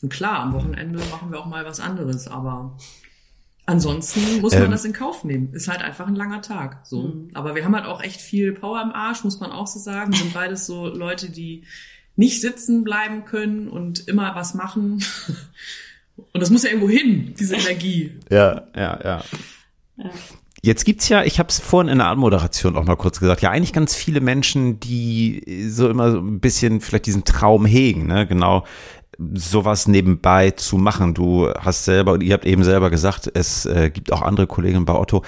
und 0.00 0.08
klar, 0.10 0.40
am 0.40 0.54
Wochenende 0.54 0.98
machen 1.10 1.30
wir 1.30 1.40
auch 1.40 1.46
mal 1.46 1.64
was 1.64 1.80
anderes, 1.80 2.26
aber 2.26 2.76
Ansonsten 3.66 4.40
muss 4.40 4.54
man 4.54 4.64
ähm, 4.64 4.70
das 4.70 4.86
in 4.86 4.94
Kauf 4.94 5.24
nehmen. 5.24 5.52
Ist 5.52 5.68
halt 5.68 5.82
einfach 5.82 6.06
ein 6.06 6.14
langer 6.14 6.40
Tag. 6.40 6.86
So. 6.86 7.02
Mhm. 7.02 7.28
Aber 7.34 7.54
wir 7.54 7.66
haben 7.66 7.76
halt 7.76 7.84
auch 7.84 8.02
echt 8.02 8.22
viel 8.22 8.54
Power 8.54 8.80
im 8.80 8.92
Arsch, 8.92 9.24
muss 9.24 9.40
man 9.40 9.52
auch 9.52 9.66
so 9.66 9.78
sagen. 9.78 10.10
Wir 10.10 10.20
sind 10.20 10.32
beides 10.32 10.64
so 10.64 10.86
Leute, 10.86 11.28
die 11.28 11.64
nicht 12.16 12.40
sitzen 12.40 12.82
bleiben 12.82 13.26
können 13.26 13.68
und 13.68 14.08
immer 14.08 14.34
was 14.34 14.54
machen. 14.54 15.04
Und 16.32 16.40
das 16.40 16.50
muss 16.50 16.62
ja 16.62 16.70
irgendwo 16.70 16.88
hin, 16.88 17.34
diese 17.38 17.56
Energie. 17.56 18.12
Ja, 18.30 18.66
ja, 18.74 19.00
ja. 19.02 19.22
ja. 19.96 20.10
Jetzt 20.60 20.84
gibt's 20.84 21.08
ja, 21.08 21.22
ich 21.22 21.38
habe 21.38 21.48
es 21.48 21.60
vorhin 21.60 21.88
in 21.90 21.98
der 21.98 22.08
Anmoderation 22.08 22.76
auch 22.76 22.84
mal 22.84 22.96
kurz 22.96 23.20
gesagt, 23.20 23.42
ja 23.42 23.50
eigentlich 23.50 23.72
ganz 23.72 23.94
viele 23.94 24.20
Menschen, 24.20 24.80
die 24.80 25.68
so 25.68 25.88
immer 25.88 26.10
so 26.10 26.18
ein 26.18 26.40
bisschen 26.40 26.80
vielleicht 26.80 27.06
diesen 27.06 27.24
Traum 27.24 27.64
hegen, 27.64 28.06
ne? 28.06 28.26
Genau 28.26 28.64
sowas 29.34 29.88
nebenbei 29.88 30.52
zu 30.52 30.78
machen. 30.78 31.14
Du 31.14 31.48
hast 31.52 31.84
selber, 31.84 32.12
und 32.12 32.22
ihr 32.22 32.34
habt 32.34 32.44
eben 32.44 32.64
selber 32.64 32.90
gesagt, 32.90 33.30
es 33.34 33.66
äh, 33.66 33.90
gibt 33.90 34.12
auch 34.12 34.22
andere 34.22 34.46
Kollegen 34.46 34.84
bei 34.84 34.94
Otto. 34.94 35.24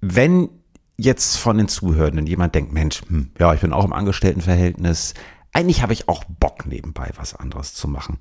Wenn 0.00 0.48
jetzt 0.96 1.36
von 1.36 1.56
den 1.56 1.68
Zuhörenden 1.68 2.26
jemand 2.26 2.54
denkt, 2.54 2.72
Mensch, 2.72 3.02
hm, 3.08 3.30
ja, 3.38 3.54
ich 3.54 3.60
bin 3.60 3.72
auch 3.72 3.84
im 3.84 3.92
Angestelltenverhältnis, 3.92 5.14
eigentlich 5.52 5.82
habe 5.82 5.92
ich 5.92 6.08
auch 6.08 6.24
Bock 6.24 6.66
nebenbei 6.66 7.10
was 7.16 7.34
anderes 7.34 7.74
zu 7.74 7.88
machen. 7.88 8.18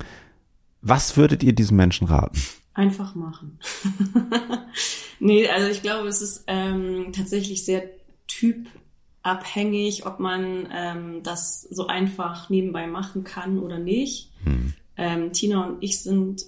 Was 0.81 1.17
würdet 1.17 1.43
ihr 1.43 1.53
diesen 1.53 1.77
Menschen 1.77 2.07
raten? 2.07 2.39
Einfach 2.73 3.15
machen. 3.15 3.59
nee, 5.19 5.47
also 5.49 5.67
ich 5.67 5.81
glaube, 5.81 6.07
es 6.07 6.21
ist 6.21 6.43
ähm, 6.47 7.11
tatsächlich 7.13 7.65
sehr 7.65 7.83
typabhängig, 8.27 10.05
ob 10.05 10.19
man 10.19 10.69
ähm, 10.71 11.23
das 11.23 11.63
so 11.63 11.87
einfach 11.87 12.49
nebenbei 12.49 12.87
machen 12.87 13.23
kann 13.23 13.59
oder 13.59 13.79
nicht. 13.79 14.31
Hm. 14.43 14.73
Ähm, 14.95 15.33
Tina 15.33 15.65
und 15.65 15.83
ich 15.83 16.01
sind, 16.01 16.45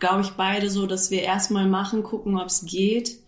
glaube 0.00 0.22
ich, 0.22 0.30
beide 0.30 0.70
so, 0.70 0.86
dass 0.86 1.10
wir 1.10 1.22
erstmal 1.22 1.68
machen, 1.68 2.02
gucken, 2.02 2.36
ob 2.38 2.46
es 2.46 2.64
geht. 2.64 3.18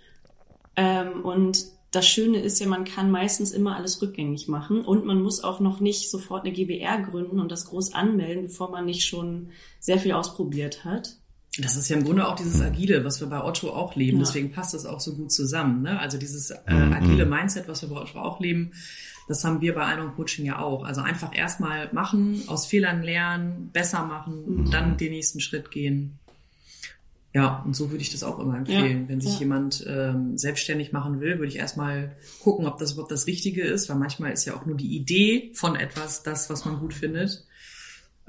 Ähm, 0.75 1.25
und 1.25 1.66
das 1.92 2.08
Schöne 2.08 2.40
ist 2.40 2.58
ja, 2.58 2.66
man 2.66 2.84
kann 2.84 3.11
meistens 3.11 3.52
immer 3.52 3.76
alles 3.76 4.00
rückgängig 4.00 4.49
machen 4.49 4.82
und 4.82 5.04
man 5.04 5.20
muss 5.22 5.44
auch 5.44 5.61
noch 5.61 5.78
nicht 5.78 6.11
sofort 6.11 6.44
eine 6.44 6.52
GBR 6.52 7.02
gründen 7.02 7.38
und 7.38 7.52
das 7.52 7.66
groß 7.66 7.92
anmelden, 7.92 8.44
bevor 8.44 8.70
man 8.70 8.87
nicht 8.87 9.04
schon 9.04 9.50
sehr 9.78 9.99
viel 9.99 10.12
ausprobiert 10.12 10.84
hat. 10.84 11.18
Das 11.58 11.76
ist 11.76 11.90
ja 11.90 11.99
im 11.99 12.04
Grunde 12.04 12.26
auch 12.26 12.34
dieses 12.34 12.62
Agile, 12.62 13.04
was 13.04 13.20
wir 13.20 13.28
bei 13.28 13.44
Otto 13.44 13.68
auch 13.68 13.94
leben. 13.94 14.16
Ja. 14.16 14.25
Deswegen 14.25 14.52
passt 14.52 14.72
das 14.72 14.87
auch 14.87 15.00
so 15.00 15.14
gut 15.14 15.30
zusammen. 15.30 15.82
Ne? 15.82 16.00
Also 16.00 16.16
dieses 16.16 16.50
äh, 16.50 16.56
mhm. 16.66 16.94
agile 16.94 17.26
Mindset, 17.26 17.68
was 17.68 17.82
wir 17.82 17.90
bei 17.90 18.00
Otto 18.00 18.18
auch 18.18 18.40
leben, 18.40 18.72
das 19.28 19.44
haben 19.44 19.61
wir 19.61 19.75
bei 19.75 19.84
Einhorn 19.84 20.14
Coaching 20.14 20.46
ja 20.46 20.61
auch. 20.61 20.82
Also 20.82 21.02
einfach 21.02 21.37
erstmal 21.37 21.92
machen, 21.92 22.42
aus 22.46 22.64
Fehlern 22.64 23.02
lernen, 23.02 23.68
besser 23.70 24.06
machen, 24.06 24.62
mhm. 24.62 24.70
dann 24.70 24.96
den 24.96 25.12
nächsten 25.12 25.40
Schritt 25.40 25.70
gehen. 25.70 26.18
Ja, 27.34 27.62
und 27.64 27.74
so 27.74 27.90
würde 27.90 28.02
ich 28.02 28.12
das 28.12 28.22
auch 28.24 28.38
immer 28.38 28.58
empfehlen. 28.58 29.02
Ja, 29.02 29.08
Wenn 29.08 29.20
sich 29.20 29.34
ja. 29.34 29.40
jemand 29.40 29.86
ähm, 29.88 30.36
selbstständig 30.36 30.92
machen 30.92 31.20
will, 31.20 31.38
würde 31.38 31.48
ich 31.48 31.56
erstmal 31.56 32.12
gucken, 32.42 32.66
ob 32.66 32.76
das 32.78 32.92
überhaupt 32.92 33.10
das 33.10 33.26
Richtige 33.26 33.62
ist, 33.62 33.88
weil 33.88 33.96
manchmal 33.96 34.32
ist 34.32 34.44
ja 34.44 34.54
auch 34.54 34.66
nur 34.66 34.76
die 34.76 34.94
Idee 34.94 35.50
von 35.54 35.74
etwas 35.74 36.22
das, 36.22 36.50
was 36.50 36.66
man 36.66 36.78
gut 36.78 36.92
findet. 36.92 37.46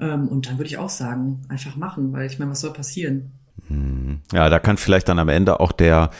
Ähm, 0.00 0.28
und 0.28 0.48
dann 0.48 0.58
würde 0.58 0.68
ich 0.68 0.78
auch 0.78 0.88
sagen, 0.88 1.42
einfach 1.48 1.76
machen, 1.76 2.12
weil 2.14 2.26
ich 2.26 2.38
meine, 2.38 2.50
was 2.50 2.60
soll 2.60 2.72
passieren? 2.72 3.32
Mhm. 3.68 4.20
Ja, 4.32 4.48
da 4.48 4.58
kann 4.58 4.78
vielleicht 4.78 5.08
dann 5.08 5.18
am 5.18 5.28
Ende 5.28 5.60
auch 5.60 5.72
der 5.72 6.10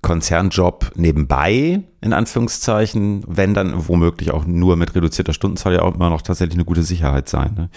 Konzernjob 0.00 0.92
nebenbei, 0.94 1.82
in 2.00 2.12
Anführungszeichen, 2.14 3.24
wenn 3.26 3.52
dann 3.52 3.88
womöglich 3.88 4.30
auch 4.30 4.46
nur 4.46 4.76
mit 4.76 4.94
reduzierter 4.94 5.34
Stundenzahl 5.34 5.74
ja 5.74 5.82
auch 5.82 5.94
immer 5.94 6.08
noch 6.08 6.22
tatsächlich 6.22 6.54
eine 6.54 6.64
gute 6.64 6.82
Sicherheit 6.82 7.28
sein. 7.28 7.54
Ne? 7.54 7.70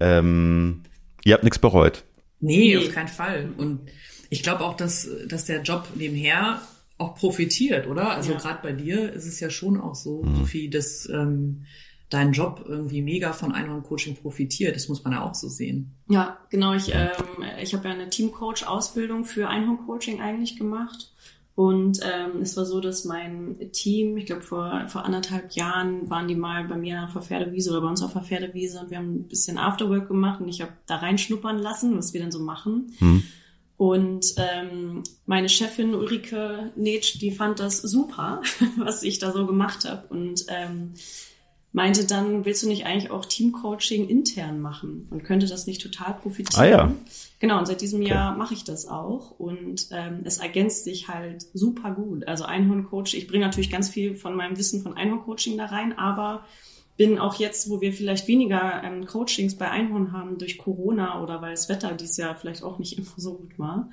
Ähm, 0.00 0.82
ihr 1.24 1.34
habt 1.34 1.44
nichts 1.44 1.58
bereut. 1.58 2.05
Nee, 2.40 2.76
auf 2.76 2.92
keinen 2.92 3.08
Fall. 3.08 3.52
Und 3.56 3.80
ich 4.30 4.42
glaube 4.42 4.64
auch, 4.64 4.76
dass, 4.76 5.08
dass 5.28 5.44
der 5.44 5.62
Job 5.62 5.88
nebenher 5.94 6.60
auch 6.98 7.14
profitiert, 7.14 7.86
oder? 7.86 8.10
Also 8.10 8.32
ja. 8.32 8.38
gerade 8.38 8.60
bei 8.62 8.72
dir 8.72 9.12
ist 9.12 9.26
es 9.26 9.40
ja 9.40 9.50
schon 9.50 9.80
auch 9.80 9.94
so, 9.94 10.22
mhm. 10.22 10.36
Sophie, 10.36 10.70
dass 10.70 11.08
ähm, 11.08 11.66
dein 12.08 12.32
Job 12.32 12.64
irgendwie 12.66 13.02
mega 13.02 13.32
von 13.32 13.52
Einhorn-Coaching 13.52 14.16
profitiert. 14.16 14.76
Das 14.76 14.88
muss 14.88 15.02
man 15.04 15.12
ja 15.12 15.22
auch 15.22 15.34
so 15.34 15.48
sehen. 15.48 15.96
Ja, 16.08 16.38
genau. 16.50 16.74
Ich, 16.74 16.94
ähm, 16.94 17.10
ich 17.60 17.74
habe 17.74 17.88
ja 17.88 17.94
eine 17.94 18.08
Teamcoach-Ausbildung 18.08 19.24
für 19.24 19.48
Einhorn-Coaching 19.48 20.20
eigentlich 20.20 20.56
gemacht. 20.56 21.12
Und 21.56 22.00
ähm, 22.02 22.42
es 22.42 22.54
war 22.58 22.66
so, 22.66 22.80
dass 22.80 23.06
mein 23.06 23.56
Team, 23.72 24.18
ich 24.18 24.26
glaube 24.26 24.42
vor, 24.42 24.84
vor 24.88 25.06
anderthalb 25.06 25.52
Jahren 25.52 26.08
waren 26.10 26.28
die 26.28 26.34
mal 26.34 26.64
bei 26.64 26.76
mir 26.76 27.04
auf 27.04 27.14
der 27.14 27.22
Pferdewiese 27.22 27.70
oder 27.70 27.80
bei 27.80 27.88
uns 27.88 28.02
auf 28.02 28.12
der 28.12 28.20
Pferdewiese 28.20 28.78
und 28.78 28.90
wir 28.90 28.98
haben 28.98 29.14
ein 29.14 29.28
bisschen 29.28 29.56
Afterwork 29.56 30.06
gemacht 30.06 30.38
und 30.38 30.48
ich 30.48 30.60
habe 30.60 30.72
da 30.86 30.96
reinschnuppern 30.96 31.58
lassen, 31.58 31.96
was 31.96 32.12
wir 32.12 32.20
dann 32.20 32.30
so 32.30 32.40
machen. 32.40 32.92
Hm. 32.98 33.22
Und 33.78 34.34
ähm, 34.36 35.02
meine 35.24 35.48
Chefin 35.48 35.94
Ulrike 35.94 36.72
Netsch, 36.76 37.20
die 37.20 37.30
fand 37.30 37.58
das 37.58 37.78
super, 37.78 38.42
was 38.76 39.02
ich 39.02 39.18
da 39.18 39.32
so 39.32 39.46
gemacht 39.46 39.86
habe. 39.86 40.06
Und 40.08 40.44
ähm, 40.48 40.92
meinte 41.76 42.06
dann, 42.06 42.46
willst 42.46 42.62
du 42.62 42.68
nicht 42.68 42.86
eigentlich 42.86 43.10
auch 43.10 43.26
Teamcoaching 43.26 44.08
intern 44.08 44.60
machen 44.62 45.06
und 45.10 45.24
könnte 45.24 45.46
das 45.46 45.66
nicht 45.66 45.82
total 45.82 46.14
profitieren? 46.14 46.64
Ah, 46.64 46.66
ja. 46.66 46.94
Genau, 47.38 47.58
und 47.58 47.66
seit 47.66 47.82
diesem 47.82 48.00
okay. 48.00 48.12
Jahr 48.12 48.34
mache 48.34 48.54
ich 48.54 48.64
das 48.64 48.88
auch 48.88 49.32
und 49.38 49.88
ähm, 49.90 50.20
es 50.24 50.38
ergänzt 50.38 50.84
sich 50.84 51.08
halt 51.08 51.44
super 51.52 51.90
gut. 51.90 52.26
Also 52.26 52.44
Einhorn-Coaching, 52.44 53.20
ich 53.20 53.26
bringe 53.26 53.44
natürlich 53.44 53.70
ganz 53.70 53.90
viel 53.90 54.14
von 54.14 54.34
meinem 54.34 54.56
Wissen 54.56 54.82
von 54.82 54.96
Einhorn-Coaching 54.96 55.58
da 55.58 55.66
rein, 55.66 55.98
aber 55.98 56.46
bin 56.96 57.18
auch 57.18 57.34
jetzt, 57.34 57.68
wo 57.68 57.82
wir 57.82 57.92
vielleicht 57.92 58.26
weniger 58.26 58.82
ähm, 58.82 59.04
Coachings 59.04 59.56
bei 59.56 59.70
Einhorn 59.70 60.12
haben 60.12 60.38
durch 60.38 60.56
Corona 60.56 61.22
oder 61.22 61.42
weil 61.42 61.50
das 61.50 61.68
Wetter 61.68 61.92
dieses 61.92 62.16
Jahr 62.16 62.36
vielleicht 62.36 62.62
auch 62.62 62.78
nicht 62.78 62.96
immer 62.98 63.12
so 63.18 63.34
gut 63.34 63.58
war, 63.58 63.90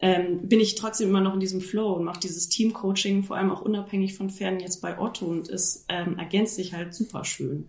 ähm, 0.00 0.48
bin 0.48 0.60
ich 0.60 0.74
trotzdem 0.74 1.08
immer 1.08 1.20
noch 1.20 1.34
in 1.34 1.40
diesem 1.40 1.60
Flow 1.60 1.92
und 1.92 2.04
mache 2.04 2.20
dieses 2.20 2.48
Team-Coaching, 2.48 3.24
vor 3.24 3.36
allem 3.36 3.50
auch 3.50 3.62
unabhängig 3.62 4.14
von 4.14 4.30
Pferden 4.30 4.60
jetzt 4.60 4.80
bei 4.80 4.98
Otto 4.98 5.26
und 5.26 5.48
es 5.48 5.84
ähm, 5.88 6.18
ergänzt 6.18 6.56
sich 6.56 6.74
halt 6.74 6.94
super 6.94 7.24
schön. 7.24 7.66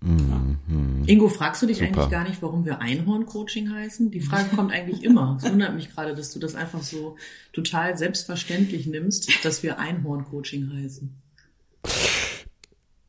Mhm. 0.00 1.04
Ingo, 1.06 1.28
fragst 1.28 1.62
du 1.62 1.66
dich 1.66 1.78
Super. 1.78 1.88
eigentlich 1.88 2.10
gar 2.10 2.28
nicht, 2.28 2.42
warum 2.42 2.64
wir 2.64 2.80
Einhorn-Coaching 2.80 3.72
heißen? 3.72 4.10
Die 4.10 4.20
Frage 4.20 4.54
kommt 4.54 4.72
eigentlich 4.72 5.02
immer. 5.02 5.38
Es 5.42 5.50
wundert 5.50 5.74
mich 5.74 5.90
gerade, 5.90 6.14
dass 6.14 6.32
du 6.32 6.38
das 6.38 6.54
einfach 6.54 6.82
so 6.82 7.16
total 7.52 7.96
selbstverständlich 7.96 8.86
nimmst, 8.86 9.44
dass 9.44 9.62
wir 9.62 9.78
Einhorn-Coaching 9.78 10.70
heißen. 10.72 11.10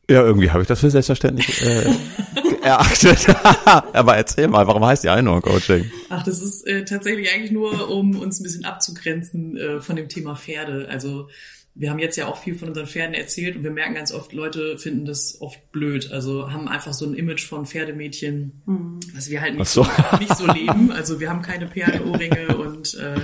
Ja, 0.09 0.23
irgendwie 0.23 0.49
habe 0.49 0.63
ich 0.63 0.67
das 0.67 0.79
für 0.79 0.89
selbstverständlich 0.89 1.61
äh, 1.61 1.85
erachtet. 2.63 3.27
Aber 3.93 4.17
erzähl 4.17 4.47
mal, 4.47 4.65
warum 4.65 4.83
heißt 4.83 5.03
die 5.03 5.09
Einhorn-Coaching? 5.09 5.91
Ach, 6.09 6.23
das 6.23 6.41
ist 6.41 6.65
äh, 6.65 6.83
tatsächlich 6.83 7.31
eigentlich 7.31 7.51
nur, 7.51 7.89
um 7.89 8.19
uns 8.19 8.39
ein 8.39 8.43
bisschen 8.43 8.65
abzugrenzen 8.65 9.55
äh, 9.55 9.81
von 9.81 9.95
dem 9.95 10.09
Thema 10.09 10.35
Pferde. 10.35 10.87
Also 10.89 11.29
wir 11.75 11.91
haben 11.91 11.99
jetzt 11.99 12.17
ja 12.17 12.27
auch 12.27 12.37
viel 12.37 12.55
von 12.55 12.69
unseren 12.69 12.87
Pferden 12.87 13.13
erzählt 13.13 13.55
und 13.55 13.63
wir 13.63 13.69
merken 13.69 13.93
ganz 13.93 14.11
oft, 14.11 14.33
Leute 14.33 14.79
finden 14.79 15.05
das 15.05 15.39
oft 15.41 15.71
blöd. 15.71 16.11
Also 16.11 16.51
haben 16.51 16.67
einfach 16.67 16.93
so 16.93 17.05
ein 17.05 17.13
Image 17.13 17.45
von 17.47 17.67
Pferdemädchen, 17.67 18.63
mhm. 18.65 18.99
was 19.13 19.29
wir 19.29 19.41
halt 19.41 19.57
nicht 19.57 19.69
so. 19.69 19.83
so. 19.83 20.17
nicht 20.17 20.35
so 20.35 20.51
leben. 20.51 20.91
Also 20.91 21.19
wir 21.19 21.29
haben 21.29 21.43
keine 21.43 21.67
Perlenohrringe 21.67 22.57
und 22.57 22.95
äh, 22.95 23.21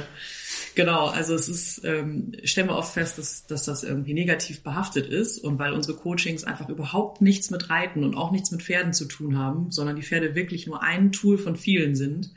genau, 0.76 1.08
also 1.08 1.34
es 1.34 1.48
ist, 1.48 1.84
ähm, 1.84 2.34
stellen 2.44 2.68
wir 2.68 2.76
oft 2.76 2.94
fest, 2.94 3.18
dass, 3.18 3.46
dass 3.48 3.66
das 3.66 3.84
irgendwie 3.84 4.14
negativ 4.14 4.64
behaftet 4.64 5.08
ist 5.08 5.38
und 5.40 5.60
weil 5.60 5.74
unsere 5.74 5.98
Coachings 5.98 6.44
einfach 6.44 6.70
überhaupt 6.70 7.22
nichts 7.22 7.50
mit 7.50 7.70
Reiten 7.70 8.04
und 8.04 8.16
auch 8.16 8.32
nichts 8.32 8.52
mit 8.52 8.62
Pferden 8.62 8.94
zu 8.94 9.06
tun 9.06 9.38
haben, 9.38 9.72
sondern 9.72 9.96
die 9.96 10.04
Pferde 10.04 10.36
wirklich 10.36 10.68
nur 10.68 10.84
ein 10.84 11.12
Tool 11.12 11.38
von 11.38 11.56
vielen 11.56 11.96
sind 11.96 12.32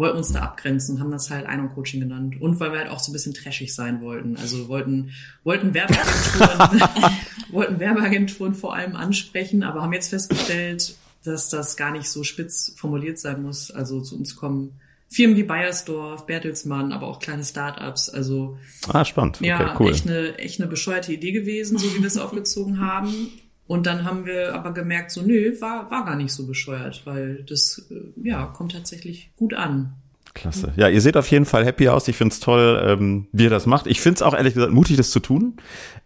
wollten 0.00 0.16
uns 0.16 0.32
da 0.32 0.40
abgrenzen 0.40 0.94
und 0.94 1.00
haben 1.02 1.10
das 1.10 1.30
halt 1.30 1.46
Einhorn-Coaching 1.46 2.00
genannt. 2.00 2.40
Und 2.40 2.58
weil 2.58 2.72
wir 2.72 2.78
halt 2.78 2.90
auch 2.90 3.00
so 3.00 3.10
ein 3.10 3.12
bisschen 3.12 3.34
trashig 3.34 3.74
sein 3.74 4.00
wollten. 4.00 4.36
Also 4.38 4.66
wollten, 4.68 5.10
wollten 5.44 5.74
Werbeagenturen, 5.74 6.80
wollten 7.50 7.78
Werbeagenturen 7.78 8.54
vor 8.54 8.74
allem 8.74 8.96
ansprechen, 8.96 9.62
aber 9.62 9.82
haben 9.82 9.92
jetzt 9.92 10.08
festgestellt, 10.08 10.96
dass 11.22 11.50
das 11.50 11.76
gar 11.76 11.92
nicht 11.92 12.08
so 12.08 12.24
spitz 12.24 12.72
formuliert 12.76 13.18
sein 13.18 13.42
muss. 13.42 13.70
Also 13.70 14.00
zu 14.00 14.16
uns 14.16 14.36
kommen 14.36 14.80
Firmen 15.12 15.36
wie 15.36 15.42
Bayersdorf, 15.42 16.26
Bertelsmann, 16.26 16.92
aber 16.92 17.08
auch 17.08 17.18
kleine 17.18 17.42
Startups. 17.42 18.08
Also 18.08 18.58
ah, 18.88 19.04
spannend. 19.04 19.38
Okay, 19.38 19.48
ja, 19.48 19.74
cool. 19.78 19.90
echt 19.90 20.06
eine 20.06 20.38
echt 20.38 20.60
eine 20.60 20.70
bescheuerte 20.70 21.12
Idee 21.12 21.32
gewesen, 21.32 21.78
so 21.78 21.92
wie 21.92 21.98
wir 21.98 22.06
es 22.06 22.16
aufgezogen 22.18 22.80
haben. 22.80 23.28
Und 23.66 23.86
dann 23.86 24.04
haben 24.04 24.24
wir 24.24 24.54
aber 24.54 24.72
gemerkt, 24.72 25.10
so 25.10 25.22
nö, 25.22 25.60
war, 25.60 25.90
war 25.90 26.04
gar 26.04 26.16
nicht 26.16 26.32
so 26.32 26.46
bescheuert, 26.46 27.02
weil 27.04 27.44
das 27.44 27.86
äh, 27.90 28.28
ja 28.28 28.46
kommt 28.46 28.72
tatsächlich 28.72 29.30
gut 29.36 29.54
an. 29.54 29.94
Klasse. 30.32 30.72
Ja, 30.76 30.88
ihr 30.88 31.00
seht 31.00 31.16
auf 31.16 31.26
jeden 31.28 31.44
Fall 31.44 31.64
happy 31.64 31.88
aus. 31.88 32.06
Ich 32.06 32.16
find's 32.16 32.38
toll, 32.38 32.80
ähm, 32.84 33.26
wie 33.32 33.44
ihr 33.44 33.50
das 33.50 33.66
macht. 33.66 33.88
Ich 33.88 34.00
find's 34.00 34.22
auch 34.22 34.34
ehrlich 34.34 34.54
gesagt 34.54 34.72
mutig, 34.72 34.96
das 34.96 35.10
zu 35.10 35.18
tun. 35.18 35.56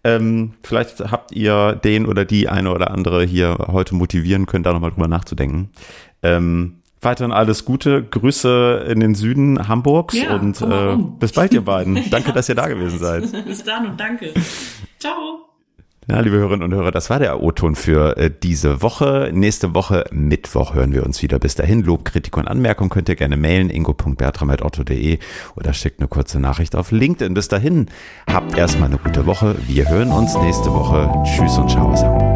Ähm, 0.02 0.54
vielleicht 0.62 1.00
habt 1.00 1.32
ihr 1.32 1.74
den 1.74 2.06
oder 2.06 2.24
die 2.24 2.48
eine 2.48 2.72
oder 2.72 2.90
andere 2.90 3.24
hier 3.24 3.58
heute 3.68 3.94
motivieren 3.94 4.46
können, 4.46 4.64
da 4.64 4.72
nochmal 4.72 4.92
drüber 4.92 5.08
nachzudenken. 5.08 5.70
Ähm, 6.22 6.80
weiterhin 7.04 7.32
alles 7.32 7.64
Gute. 7.64 8.02
Grüße 8.02 8.86
in 8.88 9.00
den 9.00 9.14
Süden 9.14 9.68
Hamburgs 9.68 10.14
ja, 10.14 10.34
und 10.34 10.60
äh, 10.60 10.96
bis 11.18 11.32
bald, 11.32 11.52
ihr 11.52 11.64
beiden. 11.64 11.94
Danke, 12.10 12.28
ja, 12.28 12.34
dass 12.34 12.48
ihr 12.48 12.54
da 12.54 12.68
gewesen 12.68 12.98
seid. 12.98 13.24
Bis 13.44 13.62
dann 13.62 13.86
und 13.86 14.00
danke. 14.00 14.32
Ciao. 14.98 15.44
Ja, 16.06 16.20
liebe 16.20 16.36
Hörerinnen 16.36 16.64
und 16.64 16.74
Hörer, 16.74 16.90
das 16.90 17.08
war 17.08 17.18
der 17.18 17.42
O-Ton 17.42 17.76
für 17.76 18.18
äh, 18.18 18.30
diese 18.30 18.82
Woche. 18.82 19.30
Nächste 19.32 19.74
Woche 19.74 20.04
Mittwoch 20.12 20.74
hören 20.74 20.92
wir 20.92 21.04
uns 21.04 21.22
wieder. 21.22 21.38
Bis 21.38 21.54
dahin, 21.54 21.82
Lob, 21.82 22.04
Kritik 22.04 22.36
und 22.36 22.46
Anmerkung 22.46 22.90
könnt 22.90 23.08
ihr 23.08 23.16
gerne 23.16 23.38
mailen, 23.38 23.70
ingo.bertram.otto.de 23.70 25.18
oder 25.56 25.72
schickt 25.72 26.00
eine 26.00 26.08
kurze 26.08 26.40
Nachricht 26.40 26.76
auf 26.76 26.90
LinkedIn. 26.90 27.32
Bis 27.32 27.48
dahin, 27.48 27.86
habt 28.30 28.56
erstmal 28.56 28.88
eine 28.88 28.98
gute 28.98 29.24
Woche. 29.24 29.56
Wir 29.66 29.88
hören 29.88 30.10
uns 30.10 30.34
nächste 30.36 30.70
Woche. 30.70 31.10
Tschüss 31.24 31.56
und 31.56 31.70
ciao 31.70 31.90
aus 31.90 32.02
Hamburg. 32.02 32.33